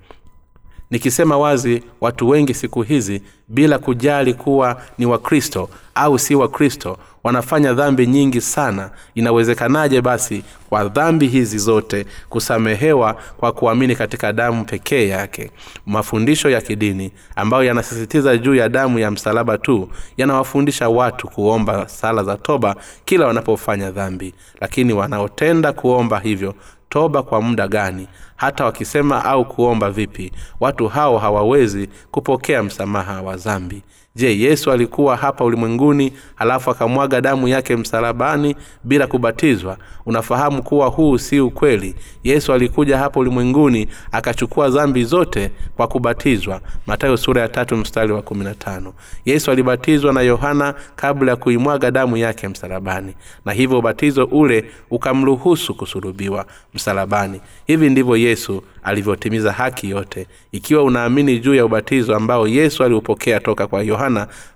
nikisema 0.92 1.38
wazi 1.38 1.84
watu 2.02 2.30
wengi 2.30 2.54
siku 2.54 2.82
hizi 2.82 3.22
bila 3.48 3.80
kujali 3.80 4.34
kuwa 4.34 4.82
ni 4.98 5.06
wakristo 5.06 5.70
au 5.96 6.20
si 6.20 6.36
wakristo 6.36 6.98
wanafanya 7.28 7.74
dhambi 7.74 8.08
nyingi 8.08 8.42
sana. 8.42 8.90
Inawezekanaje 9.16 10.02
basi 10.02 10.44
kwa 10.70 10.84
dhambi 10.88 11.28
hizi 11.28 11.58
zote 11.58 12.06
kusamehewa 12.30 13.14
kwa 13.38 13.52
kuamini 13.52 13.96
katika 13.96 14.34
damu 14.34 14.66
pekee 14.66 15.08
yake? 15.08 15.52
Mafundisho 15.86 16.50
ya 16.50 16.62
kidini 16.62 17.12
ambayo 17.36 17.64
yanasisitiza 17.64 18.38
juu 18.38 18.56
ya 18.56 18.70
damu 18.70 19.00
ya 19.00 19.12
msalaba 19.12 19.58
tu 19.58 19.90
yanawafundisha 20.18 20.90
watu 20.90 21.28
kuomba 21.28 21.88
sala 21.90 22.24
za 22.24 22.38
toba 22.38 22.76
kila 23.06 23.28
wanapofanya 23.28 23.92
dhambi. 23.92 24.34
Lakini 24.62 24.94
wanaotenda 24.94 25.74
kuomba 25.74 26.20
hivyo 26.20 26.56
toba 26.90 27.24
kwa 27.24 27.42
muda 27.42 27.68
gani? 27.68 28.08
Hata 28.36 28.66
wakisema 28.66 29.26
au 29.26 29.46
kuomba 29.46 29.92
vipi? 29.92 30.32
Watu 30.60 30.88
hao 30.88 31.18
hawawezi 31.18 31.90
kupokea 32.12 32.64
msamaha 32.64 33.22
wa 33.22 33.38
zambi 33.38 33.82
je 34.18 34.40
yesu 34.40 34.72
alikuwa 34.72 35.18
hapa 35.18 35.44
ulimwenguni 35.46 36.14
halafu 36.36 36.72
akamwaga 36.72 37.22
damu 37.22 37.48
yake 37.48 37.76
msalabani 37.76 38.56
bila 38.84 39.08
kubatizwa? 39.08 39.78
Unafahamu 40.06 40.64
kuwa 40.64 40.88
huu 40.88 41.18
si 41.18 41.40
ukweli. 41.40 41.96
Yesu 42.24 42.54
alikuja 42.54 42.98
hapa 42.98 43.20
ulimwenguni 43.20 43.88
akachukua 44.12 44.70
zambi 44.70 45.04
zote 45.04 45.52
kwa 45.76 45.88
kubatizwa. 45.88 46.62
Matayo 46.88 47.18
sura 47.18 47.42
ya 47.42 47.48
tatu 47.48 47.78
mstari 47.78 48.12
wa 48.14 48.22
kumi 48.22 48.44
na 48.44 48.54
tano. 48.56 48.94
Yesu 49.26 49.52
alibatizwa 49.52 50.14
na 50.14 50.22
yohana 50.22 50.74
kabla 50.96 51.32
ya 51.32 51.36
kuimwaga 51.36 51.92
damu 51.92 52.18
yake 52.18 52.48
msalabani. 52.48 53.14
Na 53.46 53.52
hivyo 53.54 53.80
ubatizo 53.80 54.24
ule 54.26 54.66
ukamruhusu 54.92 55.76
kusulubiwa 55.76 56.46
msalabani. 56.74 57.42
Hivi 57.68 57.90
ndivyo 57.90 58.18
yesu 58.18 58.64
alivyotimiza 58.84 59.52
haki 59.52 59.90
yote. 59.90 60.28
Ikiwa 60.52 60.84
unaamini 60.84 61.40
juu 61.40 61.56
ya 61.56 61.66
ubatizo 61.66 62.16
ambao 62.16 62.48
yesu 62.48 62.84
aliupokea 62.84 63.40
toka 63.40 63.68
kwa 63.68 63.84
yohana 63.84 64.07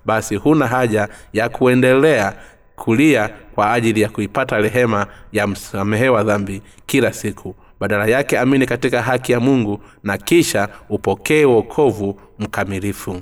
basi 0.06 0.36
huna 0.36 0.68
haja 0.68 1.08
ya 1.34 1.50
kuendelea 1.50 2.34
kulia 2.76 3.30
kwa 3.56 3.74
ajili 3.74 4.02
ya 4.02 4.10
kuipata 4.10 4.58
rehema 4.58 5.08
ya 5.32 5.48
msamehewa 5.48 6.24
dhambi 6.24 6.62
kila 6.86 7.14
siku. 7.14 7.56
Badala 7.80 8.06
yake 8.08 8.40
amini 8.40 8.66
katika 8.66 9.02
haki 9.02 9.32
ya 9.32 9.40
mungu 9.40 9.80
na 10.04 10.18
kisha 10.18 10.70
upokee 10.90 11.46
uokovu 11.46 12.20
mkamilifu. 12.40 13.22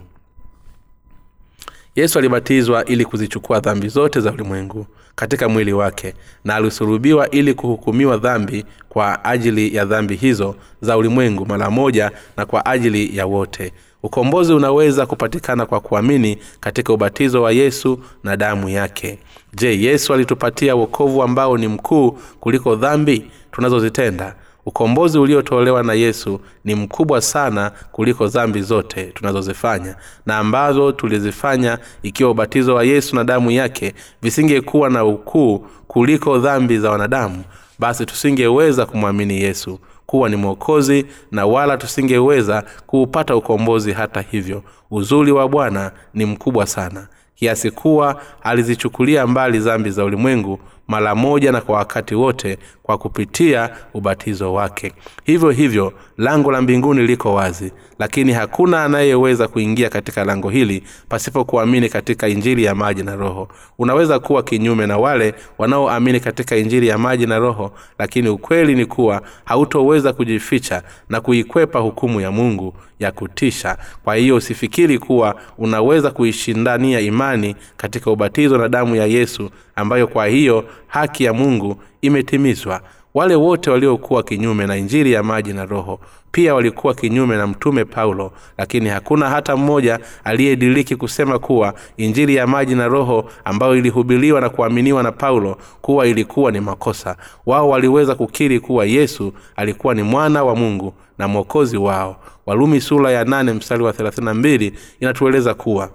Yesu 1.95 2.19
alibatizwa 2.19 2.85
ili 2.85 3.05
kuzichukua 3.05 3.59
dhambi 3.59 3.87
zote 3.87 4.19
za 4.19 4.31
ulimwengu 4.31 4.85
katika 5.15 5.49
mwili 5.49 5.73
wake 5.73 6.13
na 6.45 6.55
alisulubiwa 6.55 7.29
ili 7.29 7.53
kuhukumiwa 7.53 8.17
dhambi 8.17 8.65
kwa 8.89 9.25
ajili 9.25 9.75
ya 9.75 9.85
dhambi 9.85 10.15
hizo 10.15 10.55
za 10.81 10.97
ulimwengu 10.97 11.45
mara 11.45 11.69
moja 11.69 12.11
na 12.37 12.45
kwa 12.45 12.65
ajili 12.65 13.17
ya 13.17 13.25
wote 13.25 13.73
ukombozi 14.03 14.53
unaweza 14.53 15.05
kupatikana 15.05 15.65
kwa 15.65 15.79
kuamini 15.79 16.37
katika 16.59 16.93
ubatizo 16.93 17.41
wa 17.41 17.51
yesu 17.51 17.99
na 18.23 18.37
damu 18.37 18.69
yake. 18.69 19.19
Je 19.53 19.81
yesu 19.81 20.13
alitupatia 20.13 20.75
wokovu 20.75 21.23
ambao 21.23 21.57
ni 21.57 21.67
mkuu 21.67 22.11
kuliko 22.39 22.75
dhambi 22.75 23.31
tunazozitenda? 23.51 24.35
Ukombozi 24.65 25.17
uliotolewa 25.19 25.83
na 25.83 25.93
yesu 25.93 26.39
ni 26.65 26.75
mkubwa 26.75 27.21
sana 27.21 27.71
kuliko 27.91 28.27
dhambi 28.27 28.61
zote 28.61 29.03
tunazozifanya 29.03 29.95
na 30.25 30.37
ambazo 30.37 30.91
tulizifanya 30.91 31.77
ikiwa 32.03 32.31
ubatizo 32.31 32.75
wa 32.75 32.83
yesu 32.83 33.15
na 33.15 33.23
damu 33.23 33.51
yake 33.51 33.93
visingekuwa 34.21 34.89
na 34.89 35.05
ukuu 35.05 35.65
kuliko 35.87 36.37
dhambi 36.39 36.77
za 36.79 36.91
wanadamu 36.91 37.43
basi 37.79 38.05
tusingeweza 38.05 38.85
kumwamini 38.85 39.41
yesu 39.41 39.79
kuwa 40.09 40.29
ni 40.29 40.35
mwokozi 40.35 41.05
na 41.31 41.45
wala 41.45 41.77
tusingeweza 41.77 42.63
kuupata 42.87 43.35
ukombozi 43.35 43.91
hata 43.91 44.21
hivyo. 44.21 44.63
Uzuri 44.91 45.31
wa 45.31 45.47
bwana 45.49 45.91
ni 46.13 46.25
mkubwa 46.25 46.67
sana. 46.67 47.07
Kiasi 47.35 47.71
kuwa 47.71 48.21
alizichukulia 48.43 49.27
mbali 49.27 49.59
zambi 49.59 49.89
za 49.89 50.05
ulimwengu 50.05 50.59
mara 50.87 51.15
moja 51.15 51.51
na 51.51 51.61
kwa 51.61 51.77
wakati 51.77 52.15
wote 52.15 52.57
kwa 52.89 52.97
kupitia 52.97 53.69
ubatizo 53.93 54.53
wake. 54.53 54.93
Hivyo 55.23 55.49
hivyo 55.51 55.93
lango 56.17 56.51
la 56.51 56.61
mbinguni 56.61 57.07
liko 57.07 57.33
wazi 57.33 57.71
lakini 57.99 58.33
hakuna 58.33 58.83
anayeweza 58.83 59.47
kuingia 59.47 59.89
katika 59.89 60.23
lango 60.25 60.49
hili 60.49 60.83
pasipo 61.09 61.43
kuamini 61.45 61.89
katika 61.89 62.27
injili 62.27 62.63
ya 62.63 62.75
maji 62.75 63.03
na 63.03 63.15
roho. 63.15 63.47
Unaweza 63.79 64.19
kuwa 64.19 64.43
kinyume 64.43 64.87
na 64.87 64.97
wale 64.97 65.33
wanaoamini 65.57 66.19
katika 66.19 66.55
injili 66.57 66.87
ya 66.87 66.97
maji 66.97 67.25
na 67.25 67.39
roho 67.39 67.71
lakini 67.99 68.29
ukweli 68.29 68.75
ni 68.75 68.85
kuwa 68.85 69.21
hautoweza 69.45 70.13
kujificha 70.13 70.83
na 71.09 71.21
kuikwepa 71.21 71.79
hukumu 71.79 72.21
ya 72.21 72.31
mungu 72.31 72.73
ya 72.99 73.11
kutisha. 73.11 73.77
Kwa 74.03 74.15
hiyo 74.15 74.35
usifikiri 74.35 74.99
kuwa 74.99 75.35
unaweza 75.57 76.11
kuishindania 76.11 76.99
imani 76.99 77.55
katika 77.77 78.11
ubatizo 78.11 78.57
na 78.57 78.69
damu 78.69 78.95
ya 78.95 79.05
yesu 79.05 79.49
ambayo 79.75 80.07
kwa 80.07 80.27
hiyo 80.27 80.65
haki 80.87 81.23
ya 81.23 81.33
mungu 81.33 81.75
imetimizwa. 82.01 82.81
Wale 83.13 83.35
wote 83.35 83.69
waliokuwa 83.69 84.23
kinyume 84.23 84.67
na 84.67 84.77
injili 84.77 85.11
ya 85.11 85.23
maji 85.23 85.53
na 85.53 85.65
roho 85.65 85.99
pia 86.31 86.55
walikuwa 86.55 86.93
kinyume 86.93 87.37
na 87.37 87.47
mtume 87.47 87.85
paulo 87.85 88.31
lakini 88.57 88.89
hakuna 88.89 89.29
hata 89.29 89.57
mmoja 89.57 89.99
aliyediriki 90.23 90.95
kusema 90.95 91.39
kuwa 91.39 91.73
injili 91.97 92.35
ya 92.35 92.47
maji 92.47 92.75
na 92.75 92.87
roho 92.87 93.29
ambayo 93.45 93.75
ilihubiliwa 93.75 94.41
na 94.41 94.49
kuaminiwa 94.49 95.03
na 95.03 95.11
paulo 95.11 95.57
kuwa 95.81 96.07
ilikuwa 96.07 96.51
ni 96.51 96.59
makosa. 96.59 97.15
Wao 97.45 97.69
waliweza 97.69 98.15
kukiri 98.15 98.59
kuwa 98.59 98.85
yesu 98.85 99.33
alikuwa 99.55 99.93
ni 99.95 100.03
mwana 100.03 100.43
wa 100.43 100.55
mungu 100.55 100.93
na 101.17 101.27
mwokozi 101.27 101.77
wao. 101.77 102.15
Walumi 102.45 102.81
sura 102.81 103.11
ya 103.11 103.23
8 103.23 103.53
mstari 103.53 103.83
wa 103.83 103.91
32 103.91 104.71
inatueleza 104.99 105.53
kuwa 105.53 105.89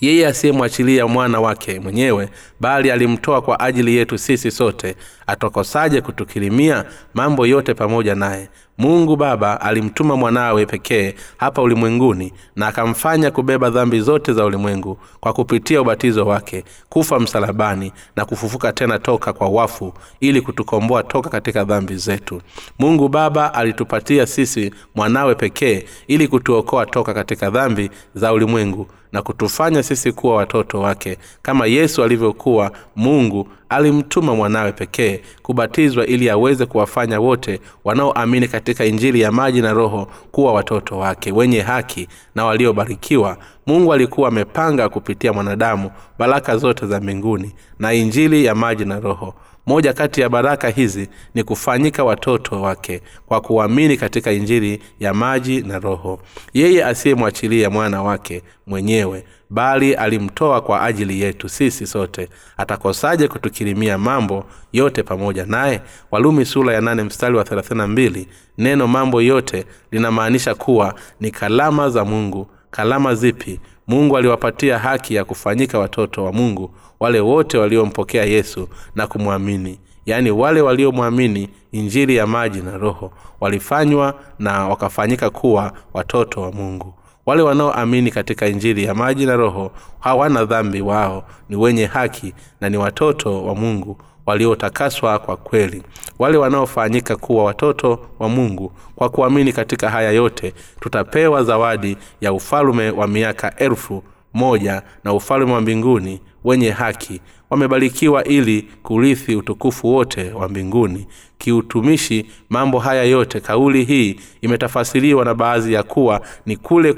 yeye 0.00 0.26
asiyemwachilia 0.26 1.06
mwana 1.06 1.40
wake 1.40 1.80
mwenyewe 1.80 2.28
bali 2.60 2.90
alimtoa 2.90 3.42
kwa 3.42 3.60
ajili 3.60 3.96
yetu 3.96 4.18
sisi 4.18 4.50
sote. 4.50 4.96
Atokosaje 5.26 6.00
kutukirimia 6.00 6.84
mambo 7.14 7.46
yote 7.46 7.74
pamoja 7.74 8.14
naye 8.14 8.48
mungu 8.78 9.16
baba 9.16 9.60
alimtuma 9.60 10.16
mwanawe 10.16 10.66
pekee 10.66 11.14
hapa 11.36 11.62
ulimwenguni 11.62 12.32
na 12.56 12.66
akamfanya 12.66 13.30
kubeba 13.30 13.70
dhambi 13.70 14.00
zote 14.00 14.32
za 14.32 14.44
ulimwengu 14.44 14.98
kwa 15.20 15.32
kupitia 15.32 15.80
ubatizo 15.82 16.26
wake 16.26 16.64
kufa 16.88 17.20
msalabani 17.20 17.92
na 18.16 18.24
kufufuka 18.24 18.72
tena 18.72 18.98
toka 18.98 19.32
kwa 19.32 19.48
wafu 19.48 19.92
ili 20.20 20.40
kutukomboa 20.40 21.02
toka 21.02 21.30
katika 21.30 21.64
dhambi 21.64 21.96
zetu. 21.96 22.42
Mungu 22.78 23.08
baba 23.08 23.54
alitupatia 23.54 24.26
sisi 24.26 24.74
mwanawe 24.94 25.34
pekee 25.34 25.84
ili 26.06 26.28
kutuokoa 26.28 26.86
toka 26.86 27.14
katika 27.14 27.50
dhambi 27.50 27.90
za 28.14 28.32
ulimwengu 28.32 28.86
na 29.12 29.22
kutufanya 29.22 29.82
sisi 29.82 30.12
kuwa 30.12 30.36
watoto 30.36 30.80
wake. 30.80 31.18
Kama 31.42 31.66
yesu 31.66 32.04
alivyokuwa 32.04 32.72
mungu 32.96 33.48
alimtuma 33.68 34.34
mwanawe 34.34 34.72
pekee 34.72 35.20
kubatizwa 35.42 36.06
ili 36.06 36.30
aweze 36.30 36.66
kuwafanya 36.66 37.20
wote 37.20 37.60
wanaoamini 37.84 38.48
injili 38.84 39.20
ya 39.20 39.32
maji 39.32 39.60
na 39.62 39.72
roho 39.72 40.08
kuwa 40.30 40.52
watoto 40.52 40.98
wake 40.98 41.32
wenye 41.32 41.60
haki 41.60 42.08
na 42.34 42.44
waliobarikiwa. 42.44 43.36
Mungu 43.66 43.92
alikuwa 43.92 44.28
amepanga 44.28 44.88
kupitia 44.88 45.32
mwanadamu 45.32 45.90
baraka 46.18 46.56
zote 46.56 46.86
za 46.86 47.00
mbinguni 47.00 47.52
na 47.78 47.92
injili 47.92 48.44
ya 48.44 48.54
maji 48.54 48.84
na 48.84 49.00
roho. 49.00 49.34
Moja 49.66 49.92
kati 49.92 50.20
ya 50.20 50.28
baraka 50.28 50.68
hizi 50.68 51.08
ni 51.34 51.42
kufanyika 51.44 52.04
watoto 52.04 52.62
wake 52.62 53.02
kwa 53.26 53.40
kuamini 53.40 53.96
katika 53.96 54.32
injili 54.32 54.82
ya 55.00 55.14
maji 55.14 55.60
na 55.62 55.78
roho. 55.78 56.20
Yeye 56.54 56.84
asiyemwachilia 56.84 57.70
mwana 57.70 58.02
wake 58.02 58.42
mwenyewe 58.66 59.24
bali 59.50 59.94
alimtoa 59.94 60.60
kwa 60.60 60.82
ajili 60.82 61.20
yetu 61.20 61.48
sisi 61.48 61.86
sote. 61.86 62.28
Atakosaje 62.56 63.28
kutukirimia 63.28 63.98
mambo 63.98 64.44
yote 64.72 65.02
pamoja 65.02 65.46
naye? 65.46 65.82
Walumi 66.10 66.44
sura 66.44 66.74
ya 66.74 66.80
nane 66.80 67.02
mstari 67.02 67.36
wa 67.36 67.44
32 67.44 68.26
neno 68.58 68.86
mambo 68.86 69.22
yote 69.22 69.64
linamaanisha 69.90 70.54
kuwa 70.54 70.94
ni 71.20 71.30
kalama 71.30 71.90
za 71.90 72.04
mungu. 72.04 72.46
Kalama 72.70 73.14
zipi? 73.14 73.60
Mungu 73.86 74.16
aliwapatia 74.16 74.78
haki 74.78 75.14
ya 75.14 75.24
kufanyika 75.24 75.78
watoto 75.78 76.24
wa 76.24 76.32
mungu 76.32 76.70
wale 77.00 77.20
wote 77.20 77.58
waliompokea 77.58 78.24
yesu 78.24 78.68
na 78.94 79.06
kumwamini. 79.06 79.80
Yaani 80.06 80.30
wale 80.30 80.60
waliomwamini 80.60 81.48
injili 81.72 82.16
ya 82.16 82.26
maji 82.26 82.60
na 82.60 82.78
roho 82.78 83.12
walifanywa 83.40 84.14
na 84.38 84.68
wakafanyika 84.68 85.30
kuwa 85.30 85.72
watoto 85.94 86.40
wa 86.42 86.52
mungu 86.52 86.94
wale 87.26 87.42
wanaoamini 87.42 88.10
katika 88.10 88.46
injili 88.46 88.84
ya 88.84 88.94
maji 88.94 89.26
na 89.26 89.36
roho 89.36 89.70
hawana 90.00 90.44
dhambi 90.44 90.80
wao 90.80 91.24
ni 91.48 91.56
wenye 91.56 91.86
haki 91.86 92.34
na 92.60 92.68
ni 92.70 92.76
watoto 92.76 93.44
wa 93.44 93.54
mungu 93.54 93.96
waliotakaswa 94.26 95.18
kwa 95.18 95.36
kweli. 95.36 95.82
Wale 96.18 96.36
wanaofanyika 96.38 97.16
kuwa 97.16 97.44
watoto 97.44 97.98
wa 98.18 98.28
mungu 98.28 98.72
kwa 98.96 99.08
kuamini 99.08 99.52
katika 99.52 99.90
haya 99.90 100.10
yote 100.10 100.54
tutapewa 100.80 101.44
zawadi 101.44 101.96
ya 102.20 102.32
ufalume 102.32 102.90
wa 102.90 103.06
miaka 103.08 103.56
elfu 103.56 104.02
moja 104.34 104.82
na 105.04 105.12
ufalume 105.14 105.52
wa 105.52 105.60
mbinguni 105.60 106.20
wenye 106.44 106.70
haki 106.70 107.20
wamebarikiwa 107.50 108.24
ili 108.24 108.68
kurithi 108.82 109.36
utukufu 109.36 109.88
wote 109.94 110.30
wa 110.32 110.48
mbinguni. 110.48 111.06
Kiutumishi 111.38 112.26
mambo 112.50 112.78
haya 112.78 113.04
yote 113.04 113.40
kauli 113.40 113.84
hii 113.84 114.16
imetafasiriwa 114.40 115.24
na 115.24 115.34
baadhi 115.34 115.72
ya 115.72 115.82
kuwa 115.82 116.20
ni 116.46 116.56
kule 116.56 116.92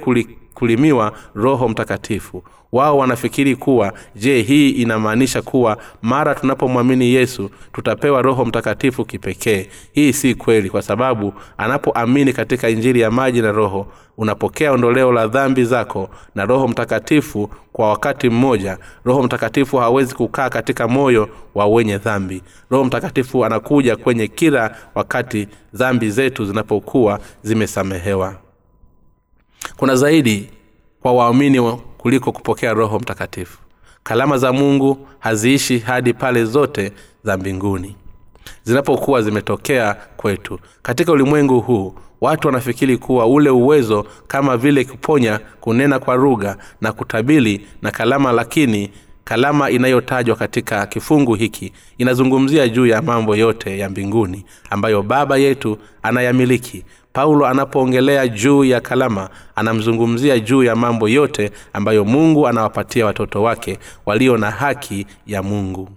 kulimiwa 0.58 1.12
roho 1.34 1.68
mtakatifu. 1.68 2.42
Wao 2.72 2.98
wanafikiri 2.98 3.56
kuwa 3.56 3.92
je 4.16 4.42
hii 4.42 4.70
inamaanisha 4.70 5.42
kuwa 5.42 5.76
mara 6.02 6.34
tunapomwamini 6.34 7.14
yesu 7.14 7.50
tutapewa 7.72 8.22
roho 8.22 8.44
mtakatifu 8.44 9.04
kipekee? 9.04 9.68
Hii 9.92 10.12
si 10.12 10.34
kweli 10.34 10.70
kwa 10.70 10.82
sababu 10.82 11.32
anapoamini 11.58 12.32
katika 12.32 12.68
injili 12.68 13.00
ya 13.00 13.10
maji 13.10 13.42
na 13.42 13.52
roho 13.52 13.86
unapokea 14.16 14.72
ondoleo 14.72 15.12
la 15.12 15.26
dhambi 15.26 15.64
zako 15.64 16.10
na 16.34 16.44
roho 16.44 16.68
mtakatifu 16.68 17.50
kwa 17.72 17.88
wakati 17.88 18.30
mmoja. 18.30 18.78
Roho 19.04 19.22
mtakatifu 19.22 19.76
hawezi 19.76 20.14
kukaa 20.14 20.50
katika 20.50 20.88
moyo 20.88 21.28
wa 21.54 21.66
wenye 21.66 21.98
dhambi. 21.98 22.42
Roho 22.70 22.84
mtakatifu 22.84 23.44
anakuja 23.44 23.96
kwenye 23.96 24.26
kila 24.28 24.76
wakati 24.94 25.48
dhambi 25.74 26.10
zetu 26.10 26.44
zinapokuwa 26.44 27.20
zimesamehewa 27.42 28.34
kuna 29.76 29.96
zaidi 29.96 30.50
kwa 31.02 31.12
waamini 31.12 31.72
kuliko 31.98 32.32
kupokea 32.32 32.74
roho 32.74 32.98
mtakatifu. 32.98 33.58
Kalama 34.02 34.38
za 34.38 34.52
mungu 34.52 35.08
haziishi 35.18 35.78
hadi 35.78 36.14
pale 36.14 36.44
zote 36.44 36.92
za 37.24 37.36
mbinguni. 37.36 37.96
Zinapokuwa 38.64 39.22
zimetokea 39.22 39.96
kwetu. 40.16 40.58
Katika 40.82 41.12
ulimwengu 41.12 41.60
huu 41.60 41.94
watu 42.20 42.48
wanafikiri 42.48 42.98
kuwa 42.98 43.26
ule 43.26 43.50
uwezo 43.50 44.06
kama 44.26 44.56
vile 44.56 44.84
kuponya 44.84 45.40
kunena 45.60 45.98
kwa 45.98 46.16
rugha 46.16 46.56
na 46.80 46.92
kutabili 46.92 47.66
na 47.82 47.90
kalama 47.90 48.32
lakini 48.32 48.90
kalama 49.24 49.70
inayotajwa 49.70 50.36
katika 50.36 50.86
kifungu 50.86 51.34
hiki 51.34 51.72
inazungumzia 51.98 52.68
juu 52.68 52.86
ya 52.86 53.02
mambo 53.02 53.36
yote 53.36 53.78
ya 53.78 53.90
mbinguni 53.90 54.44
ambayo 54.70 55.02
baba 55.02 55.36
yetu 55.36 55.78
anayamiliki 56.02 56.84
paulo 57.18 57.46
anapoongelea 57.46 58.28
juu 58.28 58.64
ya 58.64 58.80
kalama 58.80 59.30
anamzungumzia 59.56 60.38
juu 60.38 60.62
ya 60.62 60.76
mambo 60.76 61.08
yote 61.08 61.50
ambayo 61.72 62.04
mungu 62.04 62.48
anawapatia 62.48 63.06
watoto 63.06 63.42
wake 63.42 63.78
walio 64.06 64.36
na 64.36 64.50
haki 64.50 65.06
ya 65.26 65.42
mungu 65.42 65.88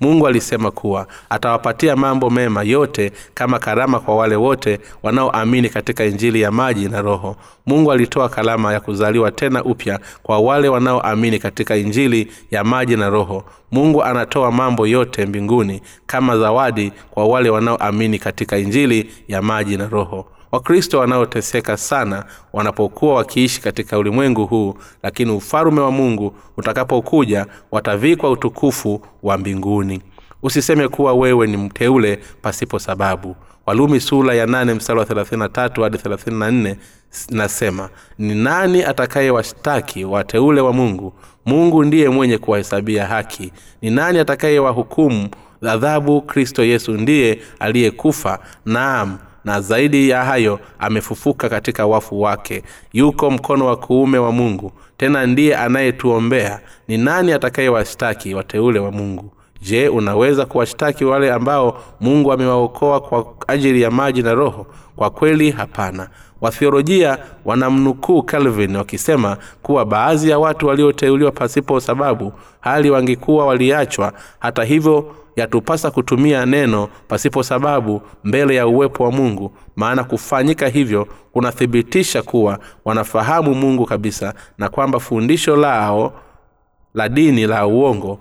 mungu 0.00 0.26
alisema 0.26 0.70
kuwa 0.70 1.06
atawapatia 1.30 1.96
mambo 1.96 2.30
mema 2.30 2.62
yote 2.62 3.12
kama 3.34 3.58
karama 3.58 4.00
kwa 4.00 4.16
wale 4.16 4.36
wote 4.36 4.80
wanaoamini 5.02 5.68
katika 5.68 6.04
injili 6.04 6.40
ya 6.40 6.50
maji 6.50 6.88
na 6.88 7.02
roho. 7.02 7.36
Mungu 7.66 7.92
alitoa 7.92 8.28
karama 8.28 8.72
ya 8.72 8.80
kuzaliwa 8.80 9.30
tena 9.32 9.64
upya 9.64 10.00
kwa 10.22 10.38
wale 10.38 10.68
wanaoamini 10.68 11.38
katika 11.38 11.76
injili 11.76 12.32
ya 12.50 12.64
maji 12.64 12.96
na 12.96 13.08
roho. 13.10 13.44
Mungu 13.72 14.02
anatoa 14.04 14.52
mambo 14.52 14.86
yote 14.86 15.26
mbinguni 15.26 15.82
kama 16.06 16.38
zawadi 16.38 16.92
kwa 17.10 17.26
wale 17.26 17.50
wanaoamini 17.50 18.18
katika 18.18 18.58
injili 18.58 19.10
ya 19.28 19.42
maji 19.42 19.76
na 19.76 19.88
roho 19.88 20.26
wakristo 20.56 20.98
wanaoteseka 20.98 21.76
sana 21.76 22.24
wanapokuwa 22.52 23.14
wakiishi 23.14 23.60
katika 23.60 23.98
ulimwengu 23.98 24.46
huu 24.46 24.74
lakini 25.02 25.30
ufalume 25.32 25.80
wa 25.80 25.90
mungu 25.90 26.36
utakapokuja 26.56 27.46
watavikwa 27.70 28.30
utukufu 28.30 29.00
wa 29.22 29.38
mbinguni. 29.38 30.02
Usiseme 30.42 30.88
kuwa 30.88 31.14
wewe 31.14 31.46
ni 31.46 31.56
mteule 31.56 32.18
pasipo 32.42 32.78
sababu. 32.78 33.36
Walumi 33.66 34.00
sura 34.00 34.34
ya 34.34 34.46
8 34.46 34.74
mstari 34.74 34.98
wa 34.98 35.04
33 35.04 35.82
hadi 35.82 35.96
34 35.98 36.76
nasema 37.30 37.88
ni 38.18 38.34
nani 38.34 38.82
atakayewashtaki 38.84 40.04
wateule 40.04 40.60
wa 40.60 40.72
mungu? 40.72 41.12
Mungu 41.46 41.84
ndiye 41.84 42.08
mwenye 42.08 42.38
kuwahesabia 42.38 43.06
haki. 43.06 43.52
Ni 43.82 43.90
nani 43.90 44.18
atakayewahukumu 44.18 45.28
adhabu 45.62 46.22
kristo 46.22 46.64
yesu? 46.64 46.92
Ndiye 46.92 47.38
aliyekufa. 47.58 48.38
Naam 48.66 49.18
na 49.46 49.60
zaidi 49.60 50.08
ya 50.08 50.24
hayo 50.24 50.60
amefufuka 50.78 51.48
katika 51.48 51.86
wafu 51.86 52.20
wake. 52.20 52.62
Yuko 52.92 53.30
mkono 53.30 53.66
wa 53.66 53.76
kuume 53.76 54.18
wa 54.18 54.32
mungu 54.32 54.72
tena 54.96 55.26
ndiye 55.26 55.56
anayetuombea. 55.56 56.60
Ni 56.88 56.98
nani 56.98 57.32
atakayewashtaki 57.32 58.34
wateule 58.34 58.78
wa 58.78 58.92
mungu? 58.92 59.30
Je 59.62 59.88
unaweza 59.88 60.46
kuwashtaki 60.46 61.04
wale 61.04 61.32
ambao 61.32 61.82
mungu 62.00 62.32
amewaokoa 62.32 63.00
kwa 63.00 63.34
ajili 63.48 63.82
ya 63.82 63.90
maji 63.90 64.22
na 64.22 64.34
roho? 64.34 64.66
Kwa 64.96 65.10
kweli 65.10 65.50
hapana. 65.50 66.08
Wathiolojia 66.40 67.18
wanamnukuu 67.44 68.22
calvin 68.22 68.76
wakisema 68.76 69.36
kuwa 69.62 69.84
baadhi 69.84 70.30
ya 70.30 70.38
watu 70.38 70.66
walioteuliwa 70.66 71.32
pasipo 71.32 71.80
sababu 71.80 72.32
hali 72.60 72.90
wangekuwa 72.90 73.46
waliachwa. 73.46 74.12
Hata 74.38 74.64
hivyo 74.64 75.14
yatupasa 75.36 75.90
kutumia 75.90 76.46
neno 76.46 76.88
pasipo 77.08 77.42
sababu 77.42 78.02
mbele 78.24 78.54
ya 78.54 78.66
uwepo 78.66 79.04
wa 79.04 79.12
mungu. 79.12 79.52
Maana 79.76 80.04
kufanyika 80.04 80.68
hivyo 80.68 81.08
kunathibitisha 81.32 82.22
kuwa 82.22 82.58
wanafahamu 82.84 83.54
mungu 83.54 83.86
kabisa 83.86 84.34
na 84.58 84.68
kwamba 84.68 85.00
fundisho 85.00 85.56
lao 85.56 86.12
la 86.96 87.08
dini 87.08 87.46
la 87.46 87.66
uongo 87.66 88.18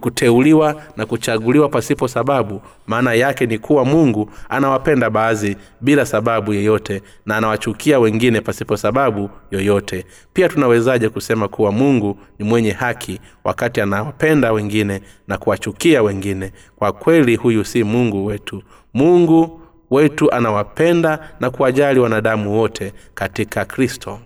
kuteuliwa 0.00 0.82
na 0.96 1.06
kuchaguliwa 1.06 1.68
pasipo 1.68 2.08
sababu 2.08 2.62
maana 2.86 3.12
yake 3.14 3.46
ni 3.46 3.58
kuwa 3.58 3.84
mungu 3.84 4.30
anawapenda 4.48 5.10
baadhi 5.10 5.56
bila 5.80 6.06
sababu 6.06 6.52
yoyote 6.52 7.02
na 7.26 7.36
anawachukia 7.36 7.98
wengine 7.98 8.40
pasipo 8.40 8.76
sababu 8.76 9.30
yoyote. 9.50 10.04
Pia 10.32 10.48
tunawezaje 10.48 11.08
kusema 11.08 11.48
kuwa 11.48 11.72
mungu 11.72 12.18
ni 12.38 12.44
mwenye 12.44 12.70
haki 12.70 13.20
wakati 13.44 13.80
anawapenda 13.80 14.52
wengine 14.52 15.00
na 15.28 15.38
kuwachukia 15.38 16.02
wengine? 16.02 16.52
Kwa 16.76 16.92
kweli 16.92 17.36
huyu 17.36 17.64
si 17.64 17.84
mungu 17.84 18.26
wetu. 18.26 18.62
Mungu 18.94 19.60
wetu 19.90 20.32
anawapenda 20.32 21.18
na 21.40 21.50
kuwajali 21.50 22.00
wanadamu 22.00 22.58
wote 22.58 22.92
katika 23.14 23.64
kristo 23.64 24.18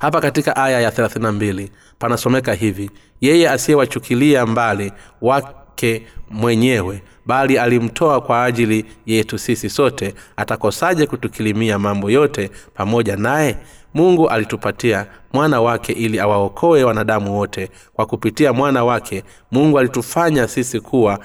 hapa 0.00 0.20
katika 0.20 0.56
aya 0.56 0.80
ya 0.80 0.90
32 0.90 1.68
panasomeka 1.98 2.54
hivi 2.54 2.90
yeye 3.20 3.50
asiyewachukilia 3.50 4.46
mbali 4.46 4.92
wake 5.22 6.06
mwenyewe 6.30 7.02
bali 7.26 7.58
alimtoa 7.58 8.20
kwa 8.20 8.44
ajili 8.44 8.84
yetu 9.06 9.38
sisi 9.38 9.70
sote 9.70 10.14
atakosaje 10.36 11.06
kutukilimia 11.06 11.78
mambo 11.78 12.10
yote 12.10 12.50
pamoja 12.74 13.16
naye? 13.16 13.56
Mungu 13.94 14.28
alitupatia 14.28 15.06
mwana 15.32 15.60
wake 15.60 15.92
ili 15.92 16.20
awaokoe 16.20 16.84
wanadamu 16.84 17.38
wote. 17.38 17.70
Kwa 17.92 18.06
kupitia 18.06 18.52
mwana 18.52 18.84
wake 18.84 19.24
mungu 19.50 19.78
alitufanya 19.78 20.48
sisi 20.48 20.80
kuwa 20.80 21.18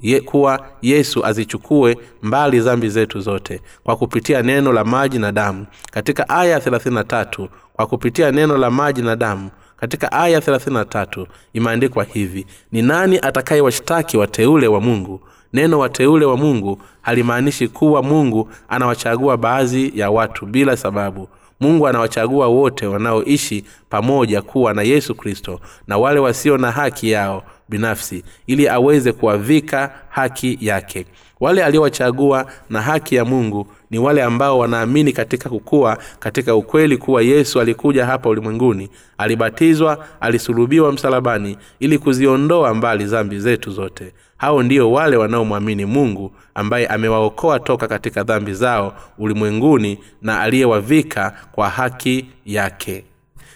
ye, 0.00 0.20
kuwa 0.20 0.66
yesu 0.82 1.26
azichukue 1.26 1.98
mbali 2.22 2.60
zambi 2.60 2.88
zetu 2.88 3.20
zote 3.20 3.60
kwa 3.84 3.96
kupitia 3.96 4.42
neno 4.42 4.72
la 4.72 4.84
maji 4.84 5.18
na 5.18 5.32
damu. 5.32 5.66
Katika 5.92 6.28
aya 6.28 6.58
33 6.58 7.48
kwa 7.72 7.86
kupitia 7.86 8.32
neno 8.32 8.58
la 8.58 8.70
maji 8.70 9.02
na 9.02 9.16
damu. 9.16 9.50
Katika 9.76 10.12
aya 10.12 10.40
33 10.40 11.26
imeandikwa 11.52 12.04
hivi 12.04 12.46
ni 12.72 12.82
nani 12.82 13.18
atakayewashtaki 13.22 14.16
wateule 14.16 14.66
wa 14.68 14.80
mungu? 14.80 15.20
Neno 15.52 15.78
wateule 15.78 16.24
wa 16.24 16.36
mungu 16.36 16.80
halimaanishi 17.02 17.68
kuwa 17.68 18.02
mungu 18.02 18.48
anawachagua 18.68 19.36
baadhi 19.36 19.92
ya 19.94 20.10
watu 20.10 20.46
bila 20.46 20.76
sababu. 20.76 21.28
Mungu 21.60 21.88
anawachagua 21.88 22.46
wote 22.48 22.86
wanaoishi 22.86 23.64
pamoja 23.88 24.42
kuwa 24.42 24.74
na 24.74 24.82
yesu 24.82 25.14
kristo 25.14 25.60
na 25.86 25.98
wale 25.98 26.20
wasio 26.20 26.58
na 26.58 26.70
haki 26.70 27.10
yao 27.10 27.42
binafsi 27.68 28.24
ili 28.46 28.68
aweze 28.68 29.12
kuwavika 29.12 29.90
haki 30.08 30.58
yake. 30.60 31.06
Wale 31.40 31.64
aliowachagua 31.64 32.46
na 32.70 32.82
haki 32.82 33.14
ya 33.14 33.24
mungu 33.24 33.66
ni 33.90 33.98
wale 33.98 34.22
ambao 34.22 34.58
wanaamini 34.58 35.12
katika 35.12 35.48
kukua 35.48 35.98
katika 36.18 36.54
ukweli 36.54 36.96
kuwa 36.96 37.22
yesu 37.22 37.60
alikuja 37.60 38.06
hapa 38.06 38.28
ulimwenguni 38.28 38.88
alibatizwa 39.18 40.06
alisulubiwa 40.20 40.92
msalabani 40.92 41.56
ili 41.80 41.98
kuziondoa 41.98 42.74
mbali 42.74 43.06
zambi 43.06 43.38
zetu 43.40 43.70
zote. 43.70 44.12
Hao 44.36 44.62
ndio 44.62 44.92
wale 44.92 45.16
wanaomwamini 45.16 45.84
mungu 45.84 46.32
ambaye 46.54 46.86
amewaokoa 46.86 47.60
toka 47.60 47.88
katika 47.88 48.22
dhambi 48.22 48.54
zao 48.54 48.94
ulimwenguni 49.18 49.98
na 50.22 50.40
aliyewavika 50.40 51.32
kwa 51.52 51.68
haki 51.68 52.26
yake. 52.46 53.04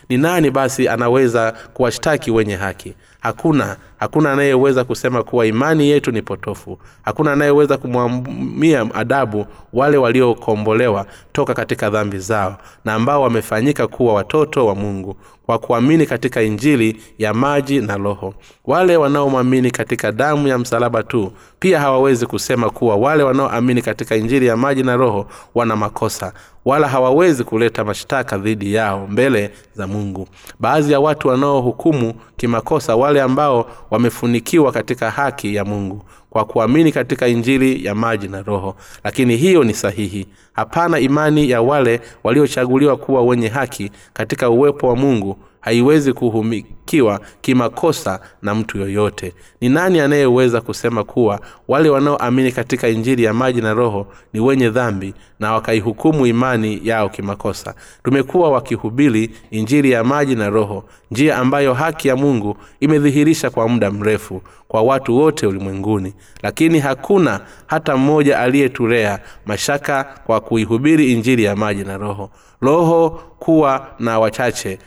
Ni 0.09 0.19
nani 0.19 0.51
basi 0.51 0.89
anaweza 0.89 1.53
kuwashtaki 1.75 2.31
wenye 2.31 2.57
haki 2.57 2.95
hakuna 3.21 3.77
hakuna 4.01 4.33
anayeweza 4.33 4.85
kusema 4.85 5.23
kuwa 5.23 5.47
imani 5.47 5.89
yetu 5.91 6.13
ni 6.13 6.23
potofu. 6.23 6.79
Hakuna 7.03 7.33
anayeweza 7.33 7.77
kumwamia 7.77 8.87
adabu 8.95 9.47
wale 9.73 9.97
waliokombolewa 9.97 11.07
toka 11.33 11.55
katika 11.55 11.91
dhambi 11.91 12.19
zao 12.19 12.57
na 12.85 12.95
ambao 12.95 13.23
wamefanyika 13.23 13.87
kuwa 13.87 14.15
watoto 14.15 14.67
wa 14.67 14.75
mungu 14.75 15.17
kwa 15.47 15.59
kuamini 15.59 16.07
katika 16.07 16.43
injili 16.43 17.03
ya 17.19 17.35
maji 17.35 17.81
na 17.81 17.97
roho. 17.97 18.35
Wale 18.65 18.97
wanaomwamini 18.97 19.71
katika 19.71 20.13
damu 20.13 20.49
ya 20.49 20.59
msalaba 20.59 21.03
tu 21.03 21.33
pia 21.59 21.81
hawawezi 21.81 22.27
kusema 22.27 22.71
kuwa 22.71 22.97
wale 22.97 23.23
wanaoamini 23.23 23.83
katika 23.83 24.17
injili 24.17 24.47
ya 24.47 24.57
maji 24.57 24.83
na 24.83 24.97
roho 24.97 25.27
wana 25.55 25.77
makosa 25.77 26.33
wala 26.65 26.89
hawawezi 26.89 27.45
kuleta 27.45 27.85
mashtaka 27.85 28.39
dhidi 28.39 28.75
yao 28.75 29.07
mbele 29.07 29.51
za 29.75 29.87
mungu. 29.87 30.29
Baadhi 30.61 30.93
ya 30.93 31.01
watu 31.01 31.29
wanaohukumu 31.29 32.15
kimakosa 32.37 32.97
wale 32.97 33.10
wale 33.11 33.23
ambao 33.23 33.71
wamefunikiwa 33.91 34.73
katika 34.73 35.11
haki 35.11 35.55
ya 35.55 35.65
mungu 35.65 36.03
kwa 36.31 36.45
kuamini 36.45 36.93
katika 36.93 37.29
injili 37.29 37.85
ya 37.85 37.95
maji 37.95 38.29
na 38.29 38.43
roho. 38.43 38.77
Lakini 39.05 39.37
hiyo 39.37 39.65
ni 39.65 39.75
sahihi. 39.75 40.27
Hapana 40.53 40.99
imani 40.99 41.51
ya 41.51 41.63
wale 41.63 42.01
waliochaguliwa 42.25 42.97
kuwa 42.97 43.23
wenye 43.23 43.49
haki 43.49 43.91
katika 44.13 44.51
uwepo 44.51 44.89
wa 44.89 44.97
mungu 44.97 45.37
haiwezi 45.61 46.13
kuhumikiwa 46.13 47.21
kimakosa 47.41 48.21
na 48.43 48.55
mtu 48.55 48.79
yoyote. 48.79 49.35
Ni 49.61 49.69
nani 49.69 50.01
anayeweza 50.01 50.61
kusema 50.61 51.05
kuwa 51.05 51.41
wale 51.69 51.89
wanaoamini 51.91 52.53
katika 52.53 52.89
injili 52.89 53.23
ya 53.25 53.35
maji 53.35 53.61
na 53.61 53.75
roho 53.75 54.07
ni 54.33 54.41
wenye 54.41 54.71
dhambi 54.71 55.15
na 55.41 55.53
wakaihukumu 55.53 56.27
imani 56.27 56.81
yao 56.85 57.09
kimakosa? 57.09 57.75
Tumekuwa 58.05 58.51
wakihubiri 58.51 59.31
injili 59.51 59.91
ya 59.91 60.05
maji 60.05 60.35
na 60.35 60.51
roho 60.51 60.85
njia 61.11 61.37
ambayo 61.39 61.75
haki 61.75 62.09
ya 62.09 62.17
mungu 62.17 62.57
imedhihirisha 62.81 63.51
kwa 63.51 63.69
muda 63.69 63.91
mrefu 63.91 64.43
kwa 64.69 64.83
watu 64.83 65.17
wote 65.17 65.47
ulimwenguni. 65.47 66.15
Lakini 66.43 66.79
hakuna 66.81 67.41
hata 67.67 67.97
mmoja 67.97 68.39
aliyetulea 68.41 69.19
mashaka 69.47 70.05
kwa 70.27 70.41
kuihubiri 70.41 71.13
injili 71.13 71.45
ya 71.45 71.57
maji 71.57 71.85
na 71.85 71.97
roho. 71.99 72.31
Roho 72.61 73.11
kuwa 73.39 73.87
na 73.99 74.19
wachache 74.19 74.79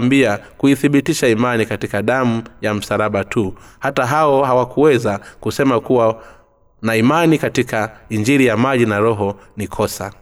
waliotuambia 0.00 0.38
kuithibitisha 0.58 1.28
imani 1.28 1.66
katika 1.66 2.02
damu 2.02 2.42
ya 2.60 2.74
msalaba 2.74 3.24
tu. 3.24 3.54
Hata 3.78 4.06
hao 4.06 4.44
hawakuweza 4.44 5.20
kusema 5.40 5.80
kuwa 5.80 6.22
na 6.82 6.96
imani 6.96 7.38
katika 7.38 7.90
injili 8.08 8.46
ya 8.46 8.56
maji 8.56 8.86
na 8.86 8.98
roho 8.98 9.36
ni 9.56 9.66
kosa. 9.68 10.12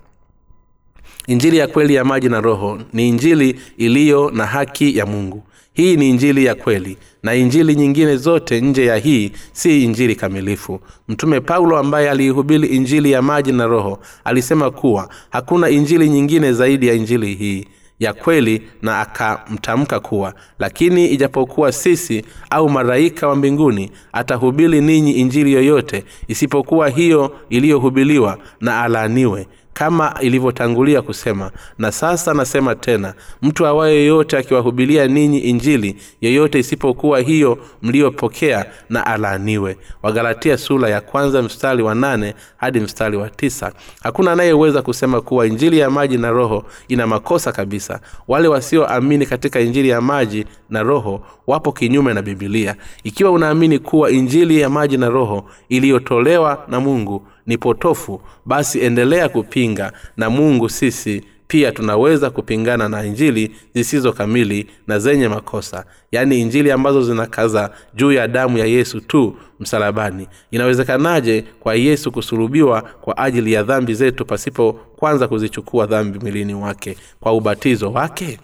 Injili 1.27 1.57
ya 1.57 1.67
kweli 1.67 1.95
ya 1.95 2.05
maji 2.05 2.29
na 2.29 2.41
roho 2.41 2.79
ni 2.93 3.09
injili 3.09 3.61
iliyo 3.77 4.31
na 4.31 4.47
haki 4.47 4.97
ya 4.99 5.07
mungu. 5.07 5.43
Hii 5.73 5.97
ni 5.97 6.11
injili 6.11 6.45
ya 6.45 6.55
kweli 6.55 6.97
na 7.23 7.35
injili 7.35 7.75
nyingine 7.75 8.17
zote 8.17 8.61
nje 8.61 8.85
ya 8.87 8.97
hii 8.97 9.33
si 9.53 9.85
injili 9.85 10.17
kamilifu. 10.17 10.81
Mtume 11.09 11.41
paulo 11.41 11.79
ambaye 11.79 12.11
aliihubiri 12.11 12.69
injili 12.69 13.11
ya 13.13 13.23
maji 13.23 13.53
na 13.53 13.67
roho 13.67 13.99
alisema 14.25 14.71
kuwa 14.71 15.09
hakuna 15.31 15.69
injili 15.71 16.09
nyingine 16.09 16.53
zaidi 16.53 16.87
ya 16.89 16.95
injili 16.95 17.35
hii 17.35 17.65
ya 18.05 18.13
kweli 18.13 18.63
na 18.83 19.01
akamtamka 19.01 20.01
kuwa 20.01 20.35
lakini 20.59 21.07
ijapokuwa 21.09 21.73
sisi 21.73 22.25
au 22.51 22.69
malaika 22.69 23.29
wa 23.29 23.37
mbinguni 23.37 23.91
atahubiri 24.13 24.81
ninyi 24.81 25.13
injili 25.13 25.53
yoyote 25.53 26.05
isipokuwa 26.29 26.89
hiyo 26.89 27.37
iliyohubiliwa 27.51 28.39
na 28.61 28.81
alaaniwe 28.83 29.47
kama 29.75 30.15
ilivyotangulia 30.21 31.03
kusema 31.03 31.51
na 31.79 31.93
sasa 31.93 32.35
nasema 32.35 32.75
tena 32.75 33.15
mtu 33.43 33.67
awaye 33.67 33.97
yoyote 33.97 34.39
akiwahubilia 34.39 35.07
ninyi 35.07 35.39
injili 35.39 35.97
yeyote 36.21 36.59
isipokuwa 36.59 37.21
hiyo 37.21 37.59
mliyopokea 37.83 38.67
na 38.91 39.07
alaaniwe. 39.07 39.77
Wagalatia 40.03 40.57
sura 40.59 40.89
ya 40.89 41.01
kwanza 41.01 41.43
mstari 41.43 41.83
wa 41.83 41.95
nane 41.95 42.35
hadi 42.57 42.81
mstari 42.81 43.17
wa 43.17 43.31
tisa. 43.31 43.73
Hakuna 44.03 44.33
anayeweza 44.33 44.83
kusema 44.83 45.21
kuwa 45.21 45.47
injili 45.47 45.79
ya 45.79 45.91
maji 45.91 46.19
na 46.19 46.31
roho 46.31 46.65
ina 46.89 47.07
makosa 47.07 47.53
kabisa. 47.53 48.01
Wale 48.29 48.49
wasioamini 48.49 49.27
katika 49.27 49.61
injili 49.61 49.89
ya 49.89 50.01
maji 50.01 50.47
na 50.71 50.83
roho 50.83 51.27
wapo 51.47 51.73
kinyume 51.73 52.15
na 52.15 52.23
bibilia 52.23 52.77
ikiwa 53.05 53.31
unaamini 53.31 53.79
kuwa 53.79 54.11
injili 54.11 54.61
ya 54.61 54.71
maji 54.71 54.97
na 54.97 55.09
roho 55.09 55.45
iliyotolewa 55.69 56.65
na 56.69 56.81
mungu 56.81 57.27
ni 57.47 57.59
potofu 57.59 58.21
basi 58.47 58.81
endelea 58.81 59.29
kupinga 59.29 59.93
na 60.17 60.31
mungu 60.31 60.69
sisi 60.69 61.25
pia 61.47 61.73
tunaweza 61.73 62.31
kupingana 62.31 62.89
na 62.89 63.05
injili 63.05 63.57
zisizo 63.75 64.13
kamili 64.13 64.67
na 64.87 64.99
zenye 64.99 65.29
makosa 65.29 65.85
yaani 66.13 66.41
injili 66.41 66.71
ambazo 66.73 67.03
zinakaza 67.03 67.71
juu 67.95 68.13
ya 68.13 68.29
damu 68.29 68.59
ya 68.59 68.67
yesu 68.67 69.01
tu 69.01 69.37
msalabani. 69.61 70.29
Inawezekanaje 70.51 71.45
kwa 71.61 71.75
yesu 71.75 72.13
kusulubiwa 72.13 72.83
kwa 72.83 73.19
ajili 73.19 73.53
ya 73.53 73.63
dhambi 73.63 73.95
zetu 73.95 74.25
pasipo 74.27 74.73
kwanza 74.73 75.29
kuzichukua 75.29 75.87
dhambi 75.87 76.19
mwilini 76.19 76.55
wake 76.55 76.97
kwa 77.21 77.33
ubatizo 77.33 77.93
wake? 77.93 78.39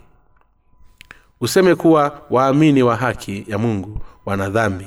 Useme 1.41 1.75
kuwa 1.75 2.21
waamini 2.29 2.83
wa 2.83 2.95
haki 2.95 3.45
ya 3.47 3.57
mungu 3.57 3.99
wana 4.25 4.49
dhambi 4.49 4.85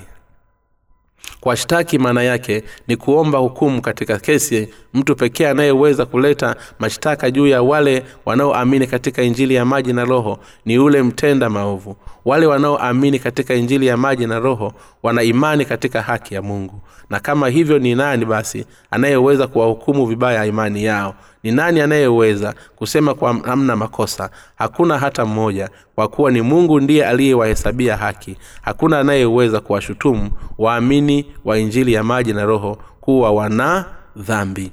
kuwashtaki 1.44 1.98
maana 1.98 2.22
yake 2.22 2.62
ni 2.88 2.96
kuomba 2.96 3.38
hukumu 3.38 3.80
katika 3.82 4.18
kesi 4.18 4.68
mtu 4.94 5.16
pekee 5.16 5.46
anayeweza 5.48 6.06
kuleta 6.06 6.56
mashtaka 6.78 7.30
juu 7.30 7.46
ya 7.46 7.62
wale 7.62 8.02
wanaoamini 8.24 8.86
katika 8.86 9.22
injili 9.22 9.54
ya 9.54 9.64
maji 9.64 9.92
na 9.92 10.04
roho 10.04 10.38
ni 10.64 10.74
yule 10.74 11.02
mtenda 11.02 11.50
maovu 11.50 11.96
wale 12.24 12.46
wanaoamini 12.46 13.18
katika 13.18 13.54
injili 13.54 13.86
ya 13.86 13.96
maji 13.96 14.26
na 14.26 14.38
roho 14.38 14.72
wana 15.02 15.22
imani 15.22 15.64
katika 15.64 16.02
haki 16.02 16.34
ya 16.34 16.42
mungu. 16.42 16.80
Na 17.10 17.20
kama 17.20 17.48
hivyo 17.48 17.78
ni 17.78 17.94
nani 17.94 18.24
basi 18.24 18.66
anayeweza 18.90 19.46
kuwahukumu 19.46 20.06
vibaya 20.06 20.44
imani 20.46 20.84
yao? 20.84 21.14
Ni 21.42 21.52
nani 21.52 21.80
anayeweza 21.80 22.54
kusema 22.76 23.14
kwa 23.14 23.32
namna 23.32 23.76
makosa? 23.76 24.30
Hakuna 24.56 24.98
hata 24.98 25.24
mmoja 25.24 25.70
kwa 25.94 26.08
kuwa 26.08 26.30
ni 26.30 26.42
mungu 26.42 26.80
ndiye 26.80 27.06
aliyewahesabia 27.06 27.96
haki. 27.96 28.36
Hakuna 28.62 29.00
anayeweza 29.00 29.60
kuwashutumu 29.60 30.30
waamini 30.58 31.26
wa 31.44 31.58
injili 31.58 31.92
ya 31.92 32.04
maji 32.04 32.32
na 32.32 32.44
roho 32.44 32.78
kuwa 33.00 33.30
wana 33.30 33.84
dhambi. 34.16 34.72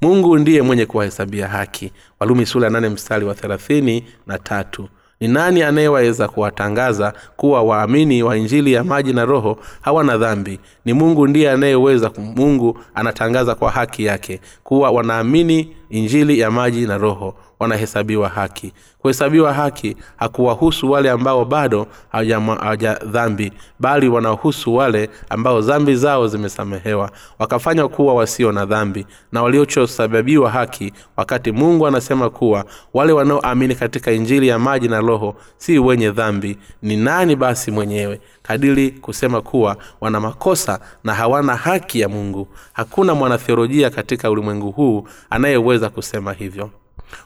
Mungu 0.00 0.38
ndiye 0.38 0.62
mwenye 0.62 0.86
kuwahesabia 0.86 1.48
haki. 1.48 1.92
Walumi 2.20 2.46
sula 2.46 2.68
8 2.68 2.90
mstari 2.90 3.24
wa 3.24 3.34
3 3.34 4.02
na 4.26 4.38
tatu 4.38 4.88
ni 5.20 5.28
nani 5.28 5.62
anayeweza 5.62 6.28
kuwatangaza 6.28 7.12
kuwa 7.36 7.62
waamini 7.62 8.22
wa 8.22 8.36
injili 8.36 8.72
ya 8.72 8.84
maji 8.84 9.12
na 9.12 9.24
roho 9.24 9.58
hawana 9.80 10.16
dhambi? 10.18 10.60
Ni 10.84 10.92
mungu 10.92 11.26
ndiye 11.26 11.50
anayeweza 11.50 12.10
mungu 12.36 12.78
anatangaza 12.94 13.54
kwa 13.54 13.70
haki 13.70 14.04
yake 14.04 14.40
kuwa 14.64 14.90
wanaamini 14.90 15.76
injili 15.90 16.38
ya 16.38 16.50
maji 16.50 16.86
na 16.86 16.98
roho 16.98 17.34
wanahesabiwa 17.58 18.28
haki. 18.28 18.72
Kuhesabiwa 18.98 19.52
haki 19.52 19.96
hakuwahusu 20.16 20.90
wale 20.90 21.10
ambao 21.10 21.44
bado 21.44 21.86
hawaja 22.08 22.94
dhambi 22.94 23.52
bali 23.78 24.08
wanahusu 24.08 24.74
wale 24.74 25.10
ambao 25.30 25.60
dhambi 25.60 25.96
zao 25.96 26.28
zimesamehewa 26.28 27.10
wakafanywa 27.38 27.88
kuwa 27.88 28.14
wasio 28.14 28.52
na 28.52 28.66
dhambi. 28.66 29.06
Na 29.32 29.42
waliochosababiwa 29.42 30.50
haki 30.50 30.92
wakati 31.16 31.52
mungu 31.52 31.86
anasema 31.86 32.30
kuwa 32.30 32.64
wale 32.94 33.12
wanaoamini 33.12 33.74
katika 33.74 34.12
injili 34.12 34.48
ya 34.48 34.58
maji 34.58 34.88
na 34.88 35.00
roho 35.00 35.36
si 35.56 35.78
wenye 35.78 36.10
dhambi 36.10 36.58
ni 36.82 36.96
nani 36.96 37.36
basi 37.36 37.70
mwenyewe? 37.70 38.20
Kadili 38.42 38.90
kusema 38.90 39.40
kuwa 39.40 39.76
wana 40.00 40.20
makosa 40.20 40.80
na 41.04 41.14
hawana 41.14 41.56
haki 41.56 42.00
ya 42.00 42.08
mungu. 42.08 42.48
Hakuna 42.72 43.14
mwanatheolojia 43.14 43.90
katika 43.90 44.30
ulimwengu 44.30 44.70
huu 44.70 45.08
anayeweza 45.30 45.90
kusema 45.90 46.32
hivyo 46.32 46.70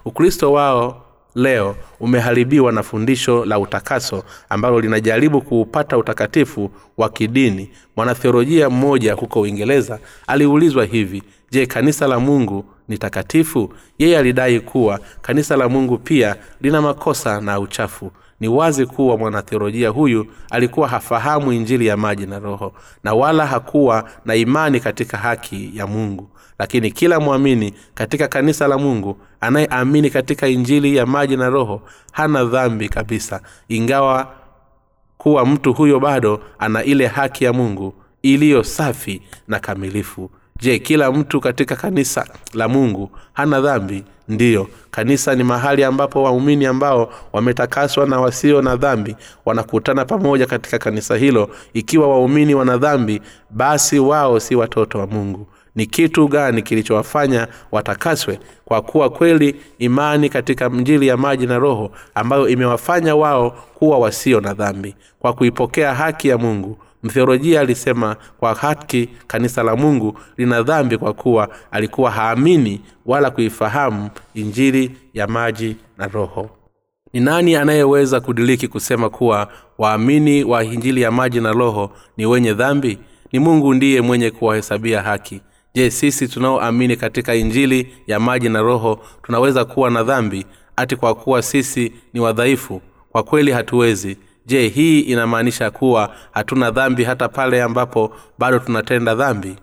ukristo 0.04 0.52
wao 0.52 1.02
leo 1.34 1.76
umeharibiwa 2.00 2.72
na 2.72 2.82
fundisho 2.82 3.44
la 3.44 3.58
utakaso 3.58 4.24
ambalo 4.48 4.80
linajaribu 4.80 5.40
kuupata 5.40 5.98
utakatifu 5.98 6.70
wa 6.96 7.08
kidini. 7.08 7.70
Mwanatheolojia 7.96 8.70
mmoja 8.70 9.14
huko 9.14 9.40
uingereza 9.40 9.98
aliulizwa 10.26 10.84
hivi 10.84 11.22
je 11.50 11.66
kanisa 11.66 12.06
la 12.06 12.20
mungu 12.20 12.64
ni 12.88 12.98
takatifu? 12.98 13.74
Yeye 13.98 14.18
alidai 14.18 14.60
kuwa 14.60 15.00
kanisa 15.22 15.56
la 15.56 15.68
mungu 15.68 15.98
pia 15.98 16.36
lina 16.60 16.82
makosa 16.82 17.40
na 17.40 17.60
uchafu 17.60 18.10
ni 18.40 18.48
wazi 18.48 18.86
kuwa 18.86 19.16
mwanatheolojia 19.16 19.88
huyu 19.88 20.26
alikuwa 20.50 20.88
hafahamu 20.88 21.52
injili 21.52 21.86
ya 21.86 21.96
maji 21.96 22.26
na 22.26 22.38
roho 22.38 22.72
na 23.04 23.14
wala 23.14 23.46
hakuwa 23.46 24.10
na 24.24 24.34
imani 24.34 24.80
katika 24.80 25.18
haki 25.18 25.70
ya 25.74 25.86
mungu. 25.86 26.28
Lakini 26.58 26.90
kila 26.90 27.20
mwamini 27.20 27.74
katika 27.94 28.28
kanisa 28.28 28.68
la 28.68 28.78
mungu 28.78 29.16
anayeamini 29.40 30.10
katika 30.10 30.48
injili 30.48 30.96
ya 30.96 31.06
maji 31.06 31.36
na 31.36 31.48
roho 31.50 31.82
hana 32.12 32.44
dhambi 32.44 32.88
kabisa. 32.88 33.40
Ingawa 33.68 34.32
kuwa 35.18 35.46
mtu 35.46 35.72
huyo 35.72 36.00
bado 36.00 36.40
ana 36.58 36.84
ile 36.84 37.06
haki 37.06 37.44
ya 37.44 37.52
mungu 37.52 37.94
iliyo 38.22 38.62
safi 38.64 39.22
na 39.48 39.58
kamilifu 39.60 40.30
je 40.60 40.78
kila 40.78 41.12
mtu 41.12 41.40
katika 41.40 41.76
kanisa 41.76 42.26
la 42.54 42.68
mungu 42.68 43.10
hana 43.32 43.60
dhambi? 43.60 44.04
Ndiyo. 44.28 44.68
Kanisa 44.90 45.34
ni 45.34 45.44
mahali 45.44 45.84
ambapo 45.84 46.22
waumini 46.22 46.66
ambao 46.66 47.12
wametakaswa 47.32 48.06
na 48.06 48.20
wasio 48.20 48.62
na 48.62 48.76
dhambi 48.76 49.16
wanakutana 49.44 50.04
pamoja 50.04 50.46
katika 50.46 50.78
kanisa 50.78 51.16
hilo. 51.16 51.50
Ikiwa 51.74 52.08
waumini 52.08 52.54
wana 52.54 52.76
dhambi 52.76 53.20
basi 53.50 53.98
wao 53.98 54.40
si 54.40 54.54
watoto 54.54 54.98
wa 54.98 55.06
mungu. 55.06 55.46
Ni 55.74 55.86
kitu 55.86 56.28
gani 56.28 56.62
kilichowafanya 56.62 57.48
watakaswe? 57.72 58.38
Kwa 58.64 58.82
kuwa 58.82 59.10
kweli 59.10 59.56
imani 59.78 60.28
katika 60.28 60.68
njili 60.68 61.06
ya 61.06 61.16
maji 61.16 61.46
na 61.46 61.58
roho 61.58 61.90
ambayo 62.14 62.48
imewafanya 62.48 63.16
wao 63.16 63.50
kuwa 63.74 63.98
wasio 63.98 64.40
na 64.40 64.54
dhambi. 64.54 64.94
Kwa 65.18 65.32
kuipokea 65.32 65.94
haki 65.94 66.28
ya 66.28 66.38
mungu 66.38 66.78
mtheolojia 67.02 67.60
alisema 67.60 68.16
kwa 68.38 68.54
haki 68.54 69.08
kanisa 69.26 69.62
la 69.62 69.76
mungu 69.76 70.18
lina 70.36 70.62
dhambi 70.62 70.98
kwa 70.98 71.12
kuwa 71.12 71.48
alikuwa 71.70 72.10
haamini 72.10 72.80
wala 73.06 73.30
kuifahamu 73.30 74.10
injili 74.34 74.90
ya 75.14 75.26
maji 75.26 75.76
na 75.98 76.06
roho. 76.08 76.50
Ni 77.12 77.20
nani 77.20 77.56
anayeweza 77.56 78.20
kudiriki 78.20 78.68
kusema 78.68 79.10
kuwa 79.10 79.48
waamini 79.78 80.44
wa 80.44 80.64
injili 80.64 81.00
ya 81.02 81.10
maji 81.10 81.40
na 81.40 81.52
roho 81.52 81.90
ni 82.16 82.26
wenye 82.26 82.54
dhambi? 82.54 82.98
Ni 83.32 83.38
mungu 83.38 83.74
ndiye 83.74 84.00
mwenye 84.00 84.30
kuwahesabia 84.30 85.02
haki. 85.02 85.40
Je 85.74 85.90
sisi 85.90 86.28
tunaoamini 86.28 86.96
katika 86.96 87.34
injili 87.34 87.92
ya 88.06 88.20
maji 88.20 88.48
na 88.48 88.60
roho 88.62 88.98
tunaweza 89.22 89.64
kuwa 89.64 89.90
na 89.90 90.02
dhambi? 90.02 90.46
Ati 90.76 90.96
kwa 90.96 91.14
kuwa 91.14 91.42
sisi 91.42 91.92
ni 92.12 92.20
wadhaifu? 92.20 92.82
Kwa 93.12 93.22
kweli 93.22 93.52
hatuwezi 93.52 94.16
je 94.50 94.68
hii 94.68 95.00
inamaanisha 95.00 95.70
kuwa 95.70 96.14
hatuna 96.32 96.70
dhambi 96.70 97.04
hata 97.04 97.28
pale 97.28 97.62
ambapo 97.62 98.14
bado 98.38 98.58
tunatenda 98.58 99.14
dhambi? 99.14 99.56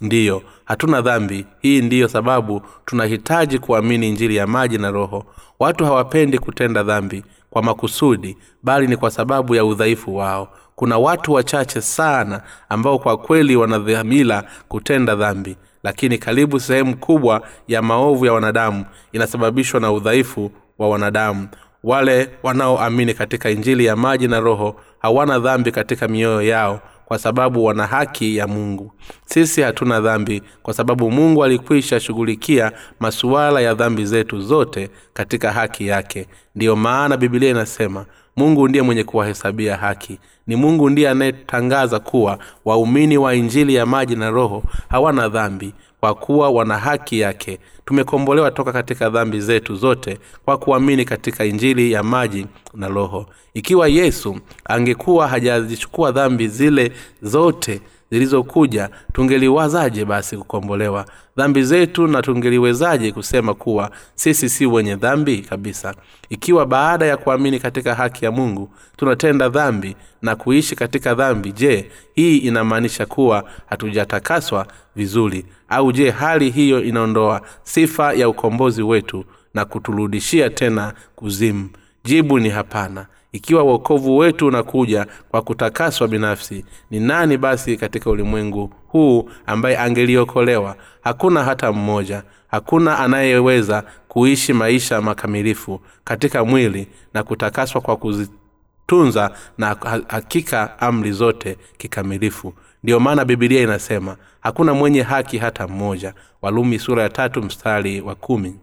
Ndiyo 0.00 0.42
hatuna 0.64 1.00
dhambi. 1.02 1.46
Hii 1.60 1.82
ndiyo 1.82 2.08
sababu 2.08 2.62
tunahitaji 2.84 3.58
kuamini 3.58 4.08
injili 4.08 4.36
ya 4.36 4.46
maji 4.46 4.78
na 4.78 4.90
roho. 4.90 5.24
Watu 5.58 5.84
hawapendi 5.84 6.38
kutenda 6.38 6.82
dhambi 6.82 7.24
kwa 7.50 7.62
makusudi 7.62 8.36
bali 8.62 8.86
ni 8.86 8.96
kwa 8.96 9.10
sababu 9.10 9.54
ya 9.54 9.64
udhaifu 9.64 10.16
wao. 10.16 10.48
Kuna 10.76 10.98
watu 10.98 11.32
wachache 11.32 11.80
sana 11.80 12.42
ambao 12.68 12.98
kwa 12.98 13.16
kweli 13.16 13.56
wanadhamila 13.56 14.44
kutenda 14.68 15.14
dhambi 15.16 15.56
lakini 15.82 16.18
karibu 16.18 16.60
sehemu 16.60 16.96
kubwa 16.96 17.42
ya 17.68 17.82
maovu 17.82 18.26
ya 18.26 18.32
wanadamu 18.32 18.84
inasababishwa 19.12 19.80
na 19.80 19.92
udhaifu 19.92 20.50
wa 20.78 20.88
wanadamu 20.88 21.48
wale 21.84 22.30
wanaoamini 22.42 23.14
katika 23.14 23.50
injili 23.50 23.84
ya 23.84 23.96
maji 23.96 24.28
na 24.28 24.40
roho 24.40 24.76
hawana 24.98 25.38
dhambi 25.38 25.70
katika 25.72 26.08
mioyo 26.08 26.42
yao 26.42 26.80
kwa 27.04 27.18
sababu 27.18 27.64
wana 27.64 27.86
haki 27.86 28.36
ya 28.36 28.46
mungu. 28.46 28.92
Sisi 29.26 29.62
hatuna 29.62 30.00
dhambi 30.00 30.42
kwa 30.62 30.74
sababu 30.74 31.10
mungu 31.10 31.44
alikwisha 31.44 32.00
shughulikia 32.00 32.72
masuala 33.00 33.60
ya 33.60 33.74
dhambi 33.74 34.04
zetu 34.06 34.40
zote 34.40 34.90
katika 35.12 35.52
haki 35.52 35.86
yake. 35.86 36.26
Ndiyo 36.54 36.76
maana 36.76 37.16
bibilia 37.16 37.50
inasema 37.50 38.06
mungu 38.36 38.68
ndiye 38.68 38.82
mwenye 38.82 39.04
kuwahesabia 39.04 39.76
haki. 39.76 40.18
Ni 40.46 40.56
mungu 40.56 40.90
ndiye 40.90 41.10
anayetangaza 41.10 41.98
kuwa 42.00 42.38
waumini 42.64 43.18
wa 43.18 43.34
injili 43.34 43.74
ya 43.74 43.86
maji 43.86 44.16
na 44.16 44.30
roho 44.30 44.62
hawana 44.88 45.28
dhambi 45.28 45.74
kwa 46.00 46.14
kuwa 46.14 46.50
wana 46.50 46.78
haki 46.78 47.20
yake 47.20 47.58
tumekombolewa 47.84 48.50
toka 48.50 48.72
katika 48.72 49.10
dhambi 49.10 49.40
zetu 49.40 49.76
zote 49.76 50.18
kwa 50.44 50.58
kuamini 50.58 51.04
katika 51.04 51.44
injili 51.44 51.92
ya 51.92 52.02
maji 52.02 52.46
na 52.74 52.88
roho. 52.88 53.26
Ikiwa 53.54 53.88
yesu 53.88 54.38
angekuwa 54.64 55.28
hajazichukua 55.28 56.12
dhambi 56.12 56.48
zile 56.48 56.92
zote 57.22 57.80
zilizokuja 58.14 58.88
tungeliwazaje 59.12 60.04
basi 60.04 60.36
kukombolewa? 60.36 61.06
Dhambi 61.36 61.62
zetu 61.62 62.06
na 62.06 62.22
tungeliwezaje 62.22 63.12
kusema 63.12 63.54
kuwa 63.54 63.90
sisi 64.14 64.48
si 64.48 64.66
wenye 64.66 64.96
dhambi 64.96 65.38
kabisa? 65.38 65.94
Ikiwa 66.30 66.66
baada 66.66 67.06
ya 67.06 67.16
kuamini 67.16 67.58
katika 67.60 67.94
haki 67.94 68.24
ya 68.24 68.30
mungu 68.32 68.70
tunatenda 68.96 69.48
dhambi 69.48 69.96
na 70.22 70.36
kuishi 70.36 70.76
katika 70.76 71.14
dhambi 71.14 71.52
je 71.52 71.90
hii 72.14 72.36
inamaanisha 72.38 73.06
kuwa 73.06 73.44
hatujatakaswa 73.66 74.66
vizuri? 74.96 75.46
Au 75.68 75.92
je 75.92 76.10
hali 76.10 76.50
hiyo 76.50 76.82
inaondoa 76.82 77.40
sifa 77.62 78.12
ya 78.12 78.28
ukombozi 78.28 78.82
wetu 78.82 79.24
na 79.54 79.64
kuturudishia 79.64 80.50
tena 80.50 80.92
kuzimu? 81.16 81.68
Jibu 82.04 82.38
ni 82.38 82.48
hapana 82.48 83.06
ikiwa 83.34 83.62
uokovu 83.64 84.16
wetu 84.16 84.46
unakuja 84.46 85.06
kwa 85.28 85.42
kutakaswa 85.42 86.08
binafsi 86.08 86.64
ni 86.90 87.00
nani 87.00 87.36
basi 87.36 87.76
katika 87.76 88.10
ulimwengu 88.10 88.70
huu 88.88 89.30
ambaye 89.46 89.78
angeliokolewa? 89.78 90.76
Hakuna 91.02 91.44
hata 91.44 91.72
mmoja. 91.72 92.22
Hakuna 92.48 92.98
anayeweza 92.98 93.84
kuishi 94.08 94.52
maisha 94.52 95.00
makamilifu 95.00 95.80
katika 96.04 96.44
mwili 96.44 96.88
na 97.14 97.22
kutakaswa 97.22 97.80
kwa 97.80 97.96
kuzitunza 97.96 99.30
na 99.58 99.76
hakika 100.08 100.78
amri 100.80 101.12
zote 101.12 101.58
kikamilifu. 101.78 102.54
Ndiyo 102.82 103.00
maana 103.00 103.24
bibilia 103.24 103.62
inasema 103.62 104.16
hakuna 104.40 104.74
mwenye 104.74 105.02
haki 105.02 105.38
hata 105.38 105.68
mmoja. 105.68 106.14
Walumi 106.42 106.78
sura 106.78 107.02
ya 107.02 107.08
tatu 107.08 107.42
mstari 107.42 108.00
wa 108.00 108.14
kumi 108.14 108.56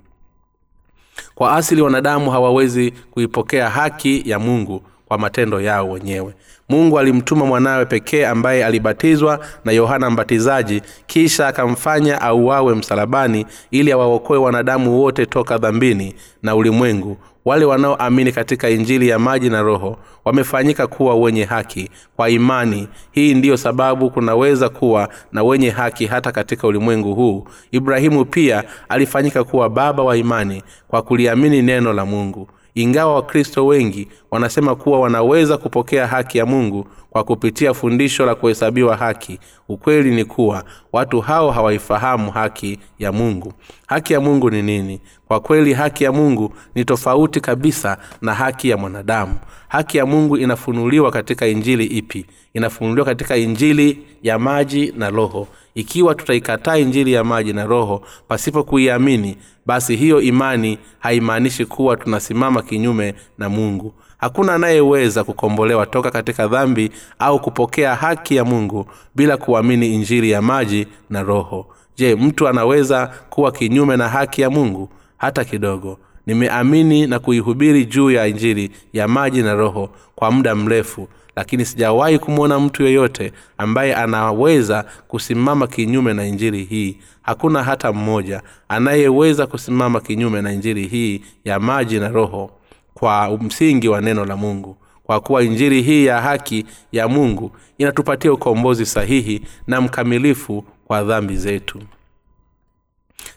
kwa 1.35 1.55
asili 1.55 1.81
wanadamu 1.81 2.31
hawawezi 2.31 2.91
kuipokea 3.11 3.69
haki 3.69 4.23
ya 4.29 4.39
mungu 4.39 4.81
kwa 5.05 5.17
matendo 5.17 5.61
yao 5.61 5.89
wenyewe. 5.89 6.33
Mungu 6.69 6.99
alimtuma 6.99 7.45
mwanawe 7.45 7.85
pekee 7.85 8.25
ambaye 8.25 8.65
alibatizwa 8.65 9.39
na 9.65 9.71
yohana 9.71 10.09
mbatizaji 10.09 10.81
kisha 11.07 11.47
akamfanya 11.47 12.21
auawe 12.21 12.75
msalabani 12.75 13.45
ili 13.71 13.91
awaokoe 13.91 14.37
wanadamu 14.37 14.99
wote 15.01 15.25
toka 15.25 15.57
dhambini 15.57 16.15
na 16.43 16.55
ulimwengu 16.55 17.17
wale 17.45 17.65
wanaoamini 17.65 18.31
katika 18.31 18.69
injili 18.69 19.07
ya 19.07 19.19
maji 19.19 19.49
na 19.49 19.61
roho 19.61 19.97
wamefanyika 20.25 20.87
kuwa 20.87 21.15
wenye 21.15 21.43
haki. 21.43 21.89
Kwa 22.15 22.29
imani 22.29 22.87
hii 23.11 23.33
ndiyo 23.33 23.57
sababu 23.57 24.09
kunaweza 24.09 24.69
kuwa 24.69 25.09
na 25.31 25.43
wenye 25.43 25.69
haki 25.69 26.05
hata 26.05 26.31
katika 26.31 26.67
ulimwengu 26.67 27.13
huu. 27.15 27.47
Ibrahimu 27.71 28.25
pia 28.25 28.63
alifanyika 28.89 29.43
kuwa 29.43 29.69
baba 29.69 30.03
wa 30.03 30.17
imani 30.17 30.63
kwa 30.87 31.01
kuliamini 31.01 31.61
neno 31.61 31.93
la 31.93 32.05
mungu. 32.05 32.47
Ingawa 32.75 33.15
wakristo 33.15 33.65
wengi 33.65 34.07
wanasema 34.31 34.75
kuwa 34.75 34.99
wanaweza 34.99 35.57
kupokea 35.57 36.07
haki 36.07 36.37
ya 36.37 36.45
mungu 36.45 36.87
kwa 37.11 37.23
kupitia 37.23 37.73
fundisho 37.73 38.25
la 38.25 38.35
kuhesabiwa 38.35 38.97
haki 38.97 39.39
ukweli 39.69 40.15
ni 40.15 40.25
kuwa 40.25 40.63
watu 40.91 41.21
hao 41.21 41.51
hawaifahamu 41.51 42.31
haki 42.31 42.79
ya 42.99 43.11
mungu. 43.11 43.53
Haki 43.87 44.13
ya 44.13 44.19
mungu 44.21 44.49
ni 44.49 44.61
nini? 44.61 45.01
Kwa 45.27 45.39
kweli 45.39 45.73
haki 45.73 46.03
ya 46.03 46.11
mungu 46.11 46.53
ni 46.75 46.85
tofauti 46.85 47.39
kabisa 47.41 47.97
na 48.21 48.33
haki 48.33 48.69
ya 48.69 48.77
mwanadamu. 48.77 49.35
Haki 49.67 49.97
ya 49.97 50.05
mungu 50.05 50.37
inafunuliwa 50.37 51.11
katika 51.11 51.47
injili 51.47 51.85
ipi? 51.85 52.25
Inafunuliwa 52.53 53.05
katika 53.05 53.37
injili 53.37 53.99
ya 54.23 54.39
maji 54.39 54.93
na 54.97 55.09
roho. 55.09 55.47
Ikiwa 55.75 56.15
tutaikataa 56.15 56.77
injili 56.77 57.13
ya 57.13 57.23
maji 57.23 57.53
na 57.53 57.65
roho 57.65 58.01
pasipo 58.27 58.63
kuiamini 58.63 59.37
basi 59.65 59.95
hiyo 59.95 60.21
imani 60.21 60.77
haimaanishi 60.99 61.65
kuwa 61.65 61.97
tunasimama 61.97 62.61
kinyume 62.61 63.13
na 63.37 63.49
mungu 63.49 63.93
hakuna 64.21 64.53
anayeweza 64.55 65.23
kukombolewa 65.23 65.85
toka 65.85 66.11
katika 66.11 66.47
dhambi 66.47 66.91
au 67.19 67.39
kupokea 67.39 67.95
haki 67.95 68.35
ya 68.35 68.45
mungu 68.45 68.85
bila 69.15 69.37
kuamini 69.37 69.93
injili 69.95 70.31
ya 70.31 70.41
maji 70.41 70.87
na 71.09 71.23
roho. 71.23 71.67
Je 71.97 72.15
mtu 72.15 72.47
anaweza 72.47 73.07
kuwa 73.29 73.51
kinyume 73.51 73.97
na 73.97 74.09
haki 74.09 74.41
ya 74.41 74.49
mungu? 74.49 74.89
Hata 75.17 75.43
kidogo. 75.45 75.99
Nimeamini 76.25 77.07
na 77.07 77.19
kuihubiri 77.19 77.85
juu 77.85 78.11
ya 78.11 78.27
injili 78.27 78.71
ya 78.93 79.07
maji 79.07 79.41
na 79.41 79.53
roho 79.53 79.89
kwa 80.15 80.31
muda 80.31 80.55
mrefu 80.55 81.07
lakini 81.35 81.65
sijawahi 81.65 82.19
kumwona 82.19 82.59
mtu 82.59 82.83
yeyote 82.83 83.33
ambaye 83.57 83.95
anaweza 83.95 84.85
kusimama 85.07 85.67
kinyume 85.67 86.13
na 86.13 86.25
injili 86.25 86.63
hii. 86.63 86.97
Hakuna 87.21 87.63
hata 87.63 87.91
mmoja 87.93 88.41
anayeweza 88.69 89.47
kusimama 89.47 89.99
kinyume 90.01 90.41
na 90.41 90.51
injili 90.53 90.87
hii 90.87 91.21
ya 91.45 91.59
maji 91.59 91.99
na 91.99 92.07
roho 92.09 92.51
kwa 92.93 93.37
msingi 93.37 93.87
wa 93.87 94.01
neno 94.01 94.25
la 94.25 94.37
mungu. 94.37 94.77
Kwa 95.03 95.19
kuwa 95.19 95.43
injiri 95.43 95.81
hii 95.81 96.05
ya 96.05 96.21
haki 96.21 96.65
ya 96.91 97.07
mungu 97.07 97.51
inatupatia 97.77 98.33
ukombozi 98.33 98.85
sahihi 98.85 99.41
na 99.67 99.81
mkamilifu 99.81 100.63
kwa 100.85 101.03
dhambi 101.03 101.35
zetu. 101.37 101.79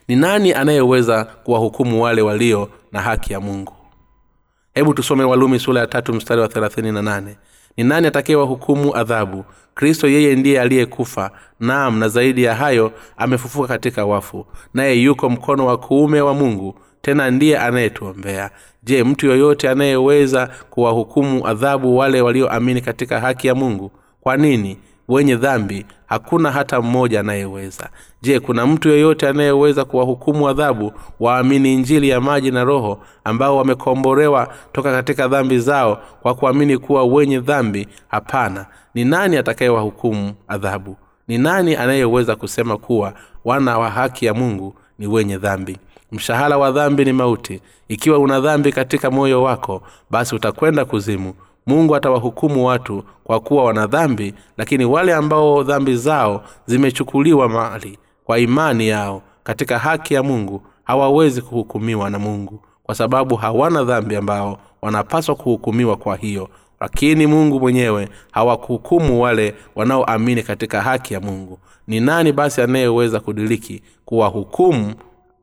Ni 0.09 0.17
nani 0.17 0.53
anayeweza 0.53 1.25
kuwahukumu 1.25 2.03
wale 2.03 2.23
walio 2.23 2.69
na 2.93 3.01
haki 3.03 3.33
ya 3.33 3.41
mungu? 3.41 3.73
Hebu 4.75 4.95
tusome 4.95 5.25
walumi 5.25 5.59
sura 5.59 5.81
ya 5.81 5.87
tatu 5.87 6.13
mstari 6.15 6.41
wa 6.41 6.49
thelathini 6.49 6.93
na 6.93 7.03
nane. 7.03 7.37
Ni 7.77 7.85
nani 7.85 8.07
atakayewahukumu 8.07 8.97
adhabu? 8.97 9.45
Kristo 9.75 10.09
yeye 10.09 10.37
ndiye 10.37 10.61
aliyekufa 10.61 11.31
naam 11.61 11.99
na 11.99 12.09
zaidi 12.09 12.43
ya 12.43 12.55
hayo 12.55 12.93
amefufuka 13.17 13.69
katika 13.69 14.05
wafu. 14.07 14.47
Naye 14.75 14.95
yuko 15.03 15.31
mkono 15.31 15.67
wa 15.67 15.77
kuume 15.79 16.21
wa 16.21 16.35
mungu 16.35 16.75
tena 17.05 17.31
ndiye 17.31 17.59
anayetuombea. 17.59 18.51
Je 18.83 19.05
mtu 19.05 19.27
yoyote 19.27 19.69
anayeweza 19.71 20.49
kuwahukumu 20.71 21.47
adhabu 21.47 21.97
wale 21.97 22.21
walioamini 22.21 22.81
katika 22.81 23.21
haki 23.21 23.47
ya 23.47 23.55
mungu? 23.55 23.91
Kwa 24.21 24.37
nini? 24.37 24.79
Wenye 25.09 25.37
dhambi 25.37 25.87
hakuna 26.07 26.51
hata 26.51 26.81
mmoja 26.83 27.21
anayeweza. 27.21 27.89
Je 28.23 28.41
kuna 28.41 28.67
mtu 28.67 28.89
yeyote 28.89 29.29
anayeweza 29.29 29.85
kuwahukumu 29.85 30.49
adhabu 30.49 30.93
waamini 31.21 31.75
injili 31.75 32.09
ya 32.09 32.21
maji 32.21 32.51
na 32.51 32.65
roho 32.65 33.01
ambao 33.25 33.57
wamekombolewa 33.57 34.49
toka 34.73 34.93
katika 34.93 35.29
dhambi 35.29 35.59
zao 35.59 36.03
kwa 36.23 36.35
kuamini 36.35 36.79
kuwa 36.79 37.05
wenye 37.05 37.41
dhambi? 37.41 37.89
Hapana. 38.09 38.67
Ni 38.95 39.05
nani 39.05 39.37
atakayewahukumu 39.37 40.33
adhabu? 40.49 40.97
Ni 41.29 41.39
nani 41.39 41.77
anayeweza 41.77 42.37
kusema 42.37 42.77
kuwa 42.79 43.13
wana 43.45 43.79
wa 43.79 43.91
haki 43.91 44.27
ya 44.27 44.35
mungu 44.35 44.75
ni 44.99 45.07
wenye 45.07 45.39
dhambi 45.39 45.77
mshahara 46.15 46.59
wa 46.59 46.71
dhambi 46.73 47.05
ni 47.05 47.13
mauti. 47.13 47.61
Ikiwa 47.89 48.19
una 48.19 48.41
dhambi 48.41 48.73
katika 48.73 49.11
moyo 49.11 49.43
wako 49.43 49.83
basi 50.11 50.35
utakwenda 50.35 50.85
kuzimu. 50.85 51.35
Mungu 51.67 51.97
atawahukumu 51.97 52.67
watu 52.67 53.05
kwa 53.25 53.41
kuwa 53.41 53.65
wana 53.65 53.87
dhambi 53.87 54.35
lakini 54.59 54.85
wale 54.85 55.15
ambao 55.15 55.63
dhambi 55.63 55.97
zao 55.97 56.45
zimechukuliwa 56.67 57.49
mali 57.49 57.99
kwa 58.25 58.39
imani 58.39 58.89
yao 58.89 59.23
katika 59.45 59.79
haki 59.79 60.15
ya 60.15 60.23
mungu 60.23 60.63
hawawezi 60.85 61.43
kuhukumiwa 61.43 62.11
na 62.11 62.19
mungu 62.19 62.61
kwa 62.83 62.95
sababu 62.95 63.37
hawana 63.37 63.85
dhambi 63.85 64.17
ambao 64.17 64.59
wanapaswa 64.83 65.35
kuhukumiwa 65.35 65.97
kwa 65.97 66.17
hiyo. 66.17 66.49
Lakini 66.81 67.27
mungu 67.27 67.61
mwenyewe 67.61 68.09
hawakuhukumu 68.33 69.23
wale 69.23 69.55
wanaoamini 69.75 70.43
katika 70.43 70.83
haki 70.83 71.15
ya 71.15 71.21
mungu. 71.21 71.59
Ni 71.87 72.01
nani 72.01 72.33
basi 72.33 72.61
anayeweza 72.63 73.21
kudiriki 73.21 73.83
kuwahukumu 74.05 74.95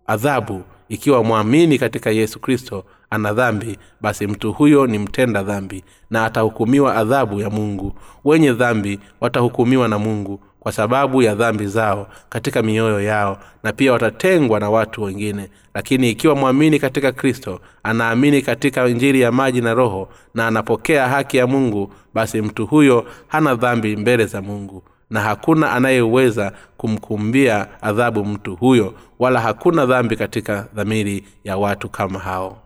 adhabu. 0.08 0.64
Ikiwa 0.90 1.24
mwamini 1.24 1.78
katika 1.80 2.10
yesu 2.12 2.40
kristo 2.40 2.84
ana 3.10 3.34
dhambi 3.34 3.78
basi 4.02 4.28
mtu 4.28 4.54
huyo 4.54 4.88
ni 4.88 5.00
mtenda 5.00 5.44
dhambi 5.44 5.84
na 6.10 6.26
atahukumiwa 6.26 6.96
adhabu 6.96 7.40
ya 7.42 7.50
mungu. 7.50 7.94
Wenye 8.26 8.54
dhambi 8.54 9.00
watahukumiwa 9.22 9.88
na 9.88 10.00
mungu 10.00 10.40
kwa 10.60 10.72
sababu 10.72 11.22
ya 11.22 11.36
dhambi 11.36 11.68
zao 11.68 12.08
katika 12.30 12.62
mioyo 12.64 13.02
yao 13.02 13.40
na 13.64 13.74
pia 13.74 13.94
watatengwa 13.94 14.60
na 14.60 14.70
watu 14.70 15.04
wengine. 15.04 15.50
Lakini 15.74 16.10
ikiwa 16.10 16.36
mwamini 16.36 16.80
katika 16.80 17.12
kristo 17.12 17.60
anaamini 17.84 18.42
katika 18.42 18.88
njiri 18.88 19.22
ya 19.22 19.32
maji 19.32 19.62
na 19.62 19.74
roho 19.74 20.10
na 20.34 20.48
anapokea 20.48 21.08
haki 21.10 21.38
ya 21.38 21.48
mungu 21.48 21.94
basi 22.14 22.42
mtu 22.42 22.66
huyo 22.66 23.06
hana 23.28 23.56
dhambi 23.56 23.96
mbele 23.96 24.26
za 24.26 24.42
mungu 24.42 24.84
na 25.12 25.22
hakuna 25.22 25.72
anayeweza 25.72 26.52
kumkumbia 26.78 27.68
adhabu 27.82 28.26
mtu 28.26 28.56
huyo 28.56 28.94
wala 29.20 29.42
hakuna 29.42 29.86
dhambi 29.86 30.16
katika 30.16 30.68
dhamiri 30.74 31.26
ya 31.44 31.58
watu 31.58 31.90
kama 31.90 32.20
hao. 32.20 32.58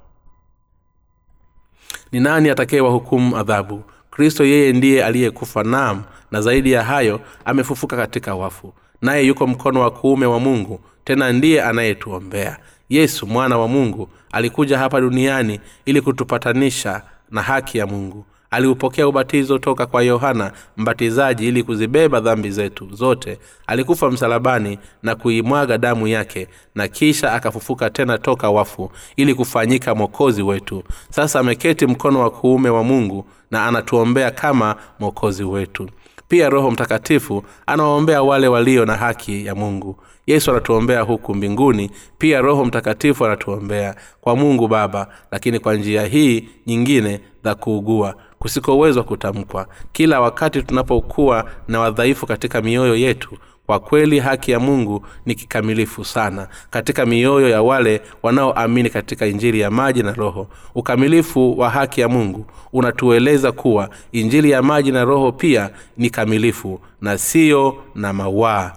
Ni 2.11 2.19
nani 2.19 2.49
atakayewahukumu 2.49 3.37
adhabu? 3.37 3.83
Kristo 4.11 4.45
yeye 4.45 4.73
ndiye 4.73 5.05
aliyekufa 5.05 5.63
nam 5.63 6.03
na 6.31 6.41
zaidi 6.41 6.71
ya 6.71 6.83
hayo 6.83 7.21
amefufuka 7.45 7.95
katika 7.95 8.35
wafu. 8.35 8.73
Naye 9.01 9.25
yuko 9.27 9.47
mkono 9.47 9.79
wa 9.81 9.91
kuume 9.91 10.25
wa 10.25 10.39
mungu 10.39 10.79
tena 11.03 11.31
ndiye 11.31 11.63
anayetuombea. 11.63 12.57
Yesu 12.89 13.27
mwana 13.27 13.57
wa 13.57 13.67
mungu 13.67 14.09
alikuja 14.31 14.77
hapa 14.77 15.01
duniani 15.01 15.59
ili 15.85 16.01
kutupatanisha 16.01 17.01
na 17.31 17.41
haki 17.41 17.77
ya 17.77 17.87
mungu 17.87 18.25
aliupokea 18.51 19.07
ubatizo 19.07 19.57
toka 19.57 19.85
kwa 19.85 20.03
yohana 20.03 20.51
mbatizaji 20.77 21.47
ili 21.47 21.63
kuzibeba 21.63 22.19
dhambi 22.19 22.51
zetu 22.51 22.87
zote. 22.91 23.39
Alikufa 23.67 24.11
msalabani 24.11 24.79
na 25.03 25.15
kuimwaga 25.15 25.77
damu 25.77 26.07
yake 26.07 26.47
na 26.75 26.87
kisha 26.87 27.33
akafufuka 27.33 27.89
tena 27.89 28.17
toka 28.17 28.49
wafu 28.49 28.91
ili 29.15 29.33
kufanyika 29.35 29.95
mwokozi 29.95 30.41
wetu. 30.41 30.83
Sasa 31.09 31.39
ameketi 31.39 31.85
mkono 31.87 32.19
wa 32.19 32.29
kuume 32.31 32.69
wa 32.69 32.83
mungu 32.83 33.25
na 33.51 33.65
anatuombea 33.65 34.31
kama 34.31 34.75
mwokozi 34.99 35.43
wetu. 35.43 35.89
Pia 36.27 36.49
roho 36.49 36.71
mtakatifu 36.71 37.43
anawaombea 37.65 38.23
wale 38.23 38.47
walio 38.47 38.85
na 38.85 38.95
haki 38.95 39.45
ya 39.45 39.55
mungu. 39.55 39.95
Yesu 40.27 40.51
anatuombea 40.51 41.01
huku 41.01 41.35
mbinguni. 41.35 41.91
Pia 42.17 42.41
roho 42.41 42.65
mtakatifu 42.65 43.25
anatuombea 43.25 43.95
kwa 44.21 44.35
mungu 44.35 44.67
baba 44.67 45.07
lakini 45.31 45.59
kwa 45.59 45.75
njia 45.75 46.05
hii 46.05 46.49
nyingine 46.67 47.19
za 47.43 47.55
kuugua 47.55 48.15
kusikowezwa 48.39 49.03
kutamkwa. 49.03 49.67
Kila 49.91 50.21
wakati 50.21 50.61
tunapokuwa 50.61 51.45
na 51.67 51.79
wadhaifu 51.79 52.25
katika 52.25 52.61
mioyo 52.61 52.95
yetu 52.95 53.37
kwa 53.65 53.79
kweli 53.79 54.19
haki 54.19 54.51
ya 54.51 54.59
mungu 54.59 55.05
ni 55.25 55.35
kikamilifu 55.35 56.05
sana 56.05 56.47
katika 56.69 57.05
mioyo 57.05 57.49
ya 57.49 57.61
wale 57.61 58.01
wanaoamini 58.23 58.89
katika 58.89 59.25
injili 59.25 59.59
ya 59.59 59.71
maji 59.71 60.03
na 60.03 60.13
roho. 60.13 60.47
Ukamilifu 60.75 61.59
wa 61.59 61.69
haki 61.69 62.01
ya 62.01 62.09
mungu 62.09 62.45
unatueleza 62.73 63.51
kuwa 63.51 63.89
injili 64.11 64.51
ya 64.51 64.61
maji 64.61 64.91
na 64.91 65.03
roho 65.03 65.31
pia 65.31 65.69
ni 65.97 66.09
kamilifu 66.09 66.79
na 67.01 67.17
siyo 67.17 67.83
na 67.95 68.13
mawaa. 68.13 68.71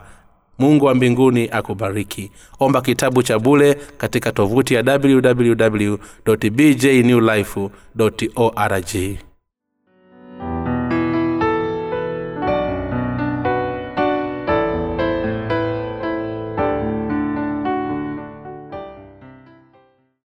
Mungu 0.59 0.85
wa 0.85 0.95
mbinguni 0.95 1.49
akubariki. 1.53 2.31
Omba 2.61 2.81
kitabu 2.81 3.23
cha 3.23 3.39
bule 3.39 3.75
katika 3.99 4.33
tovuti 4.33 4.75
ya 4.75 4.83
www 5.05 5.97
bjnewlife 6.51 7.71
org 8.37 9.19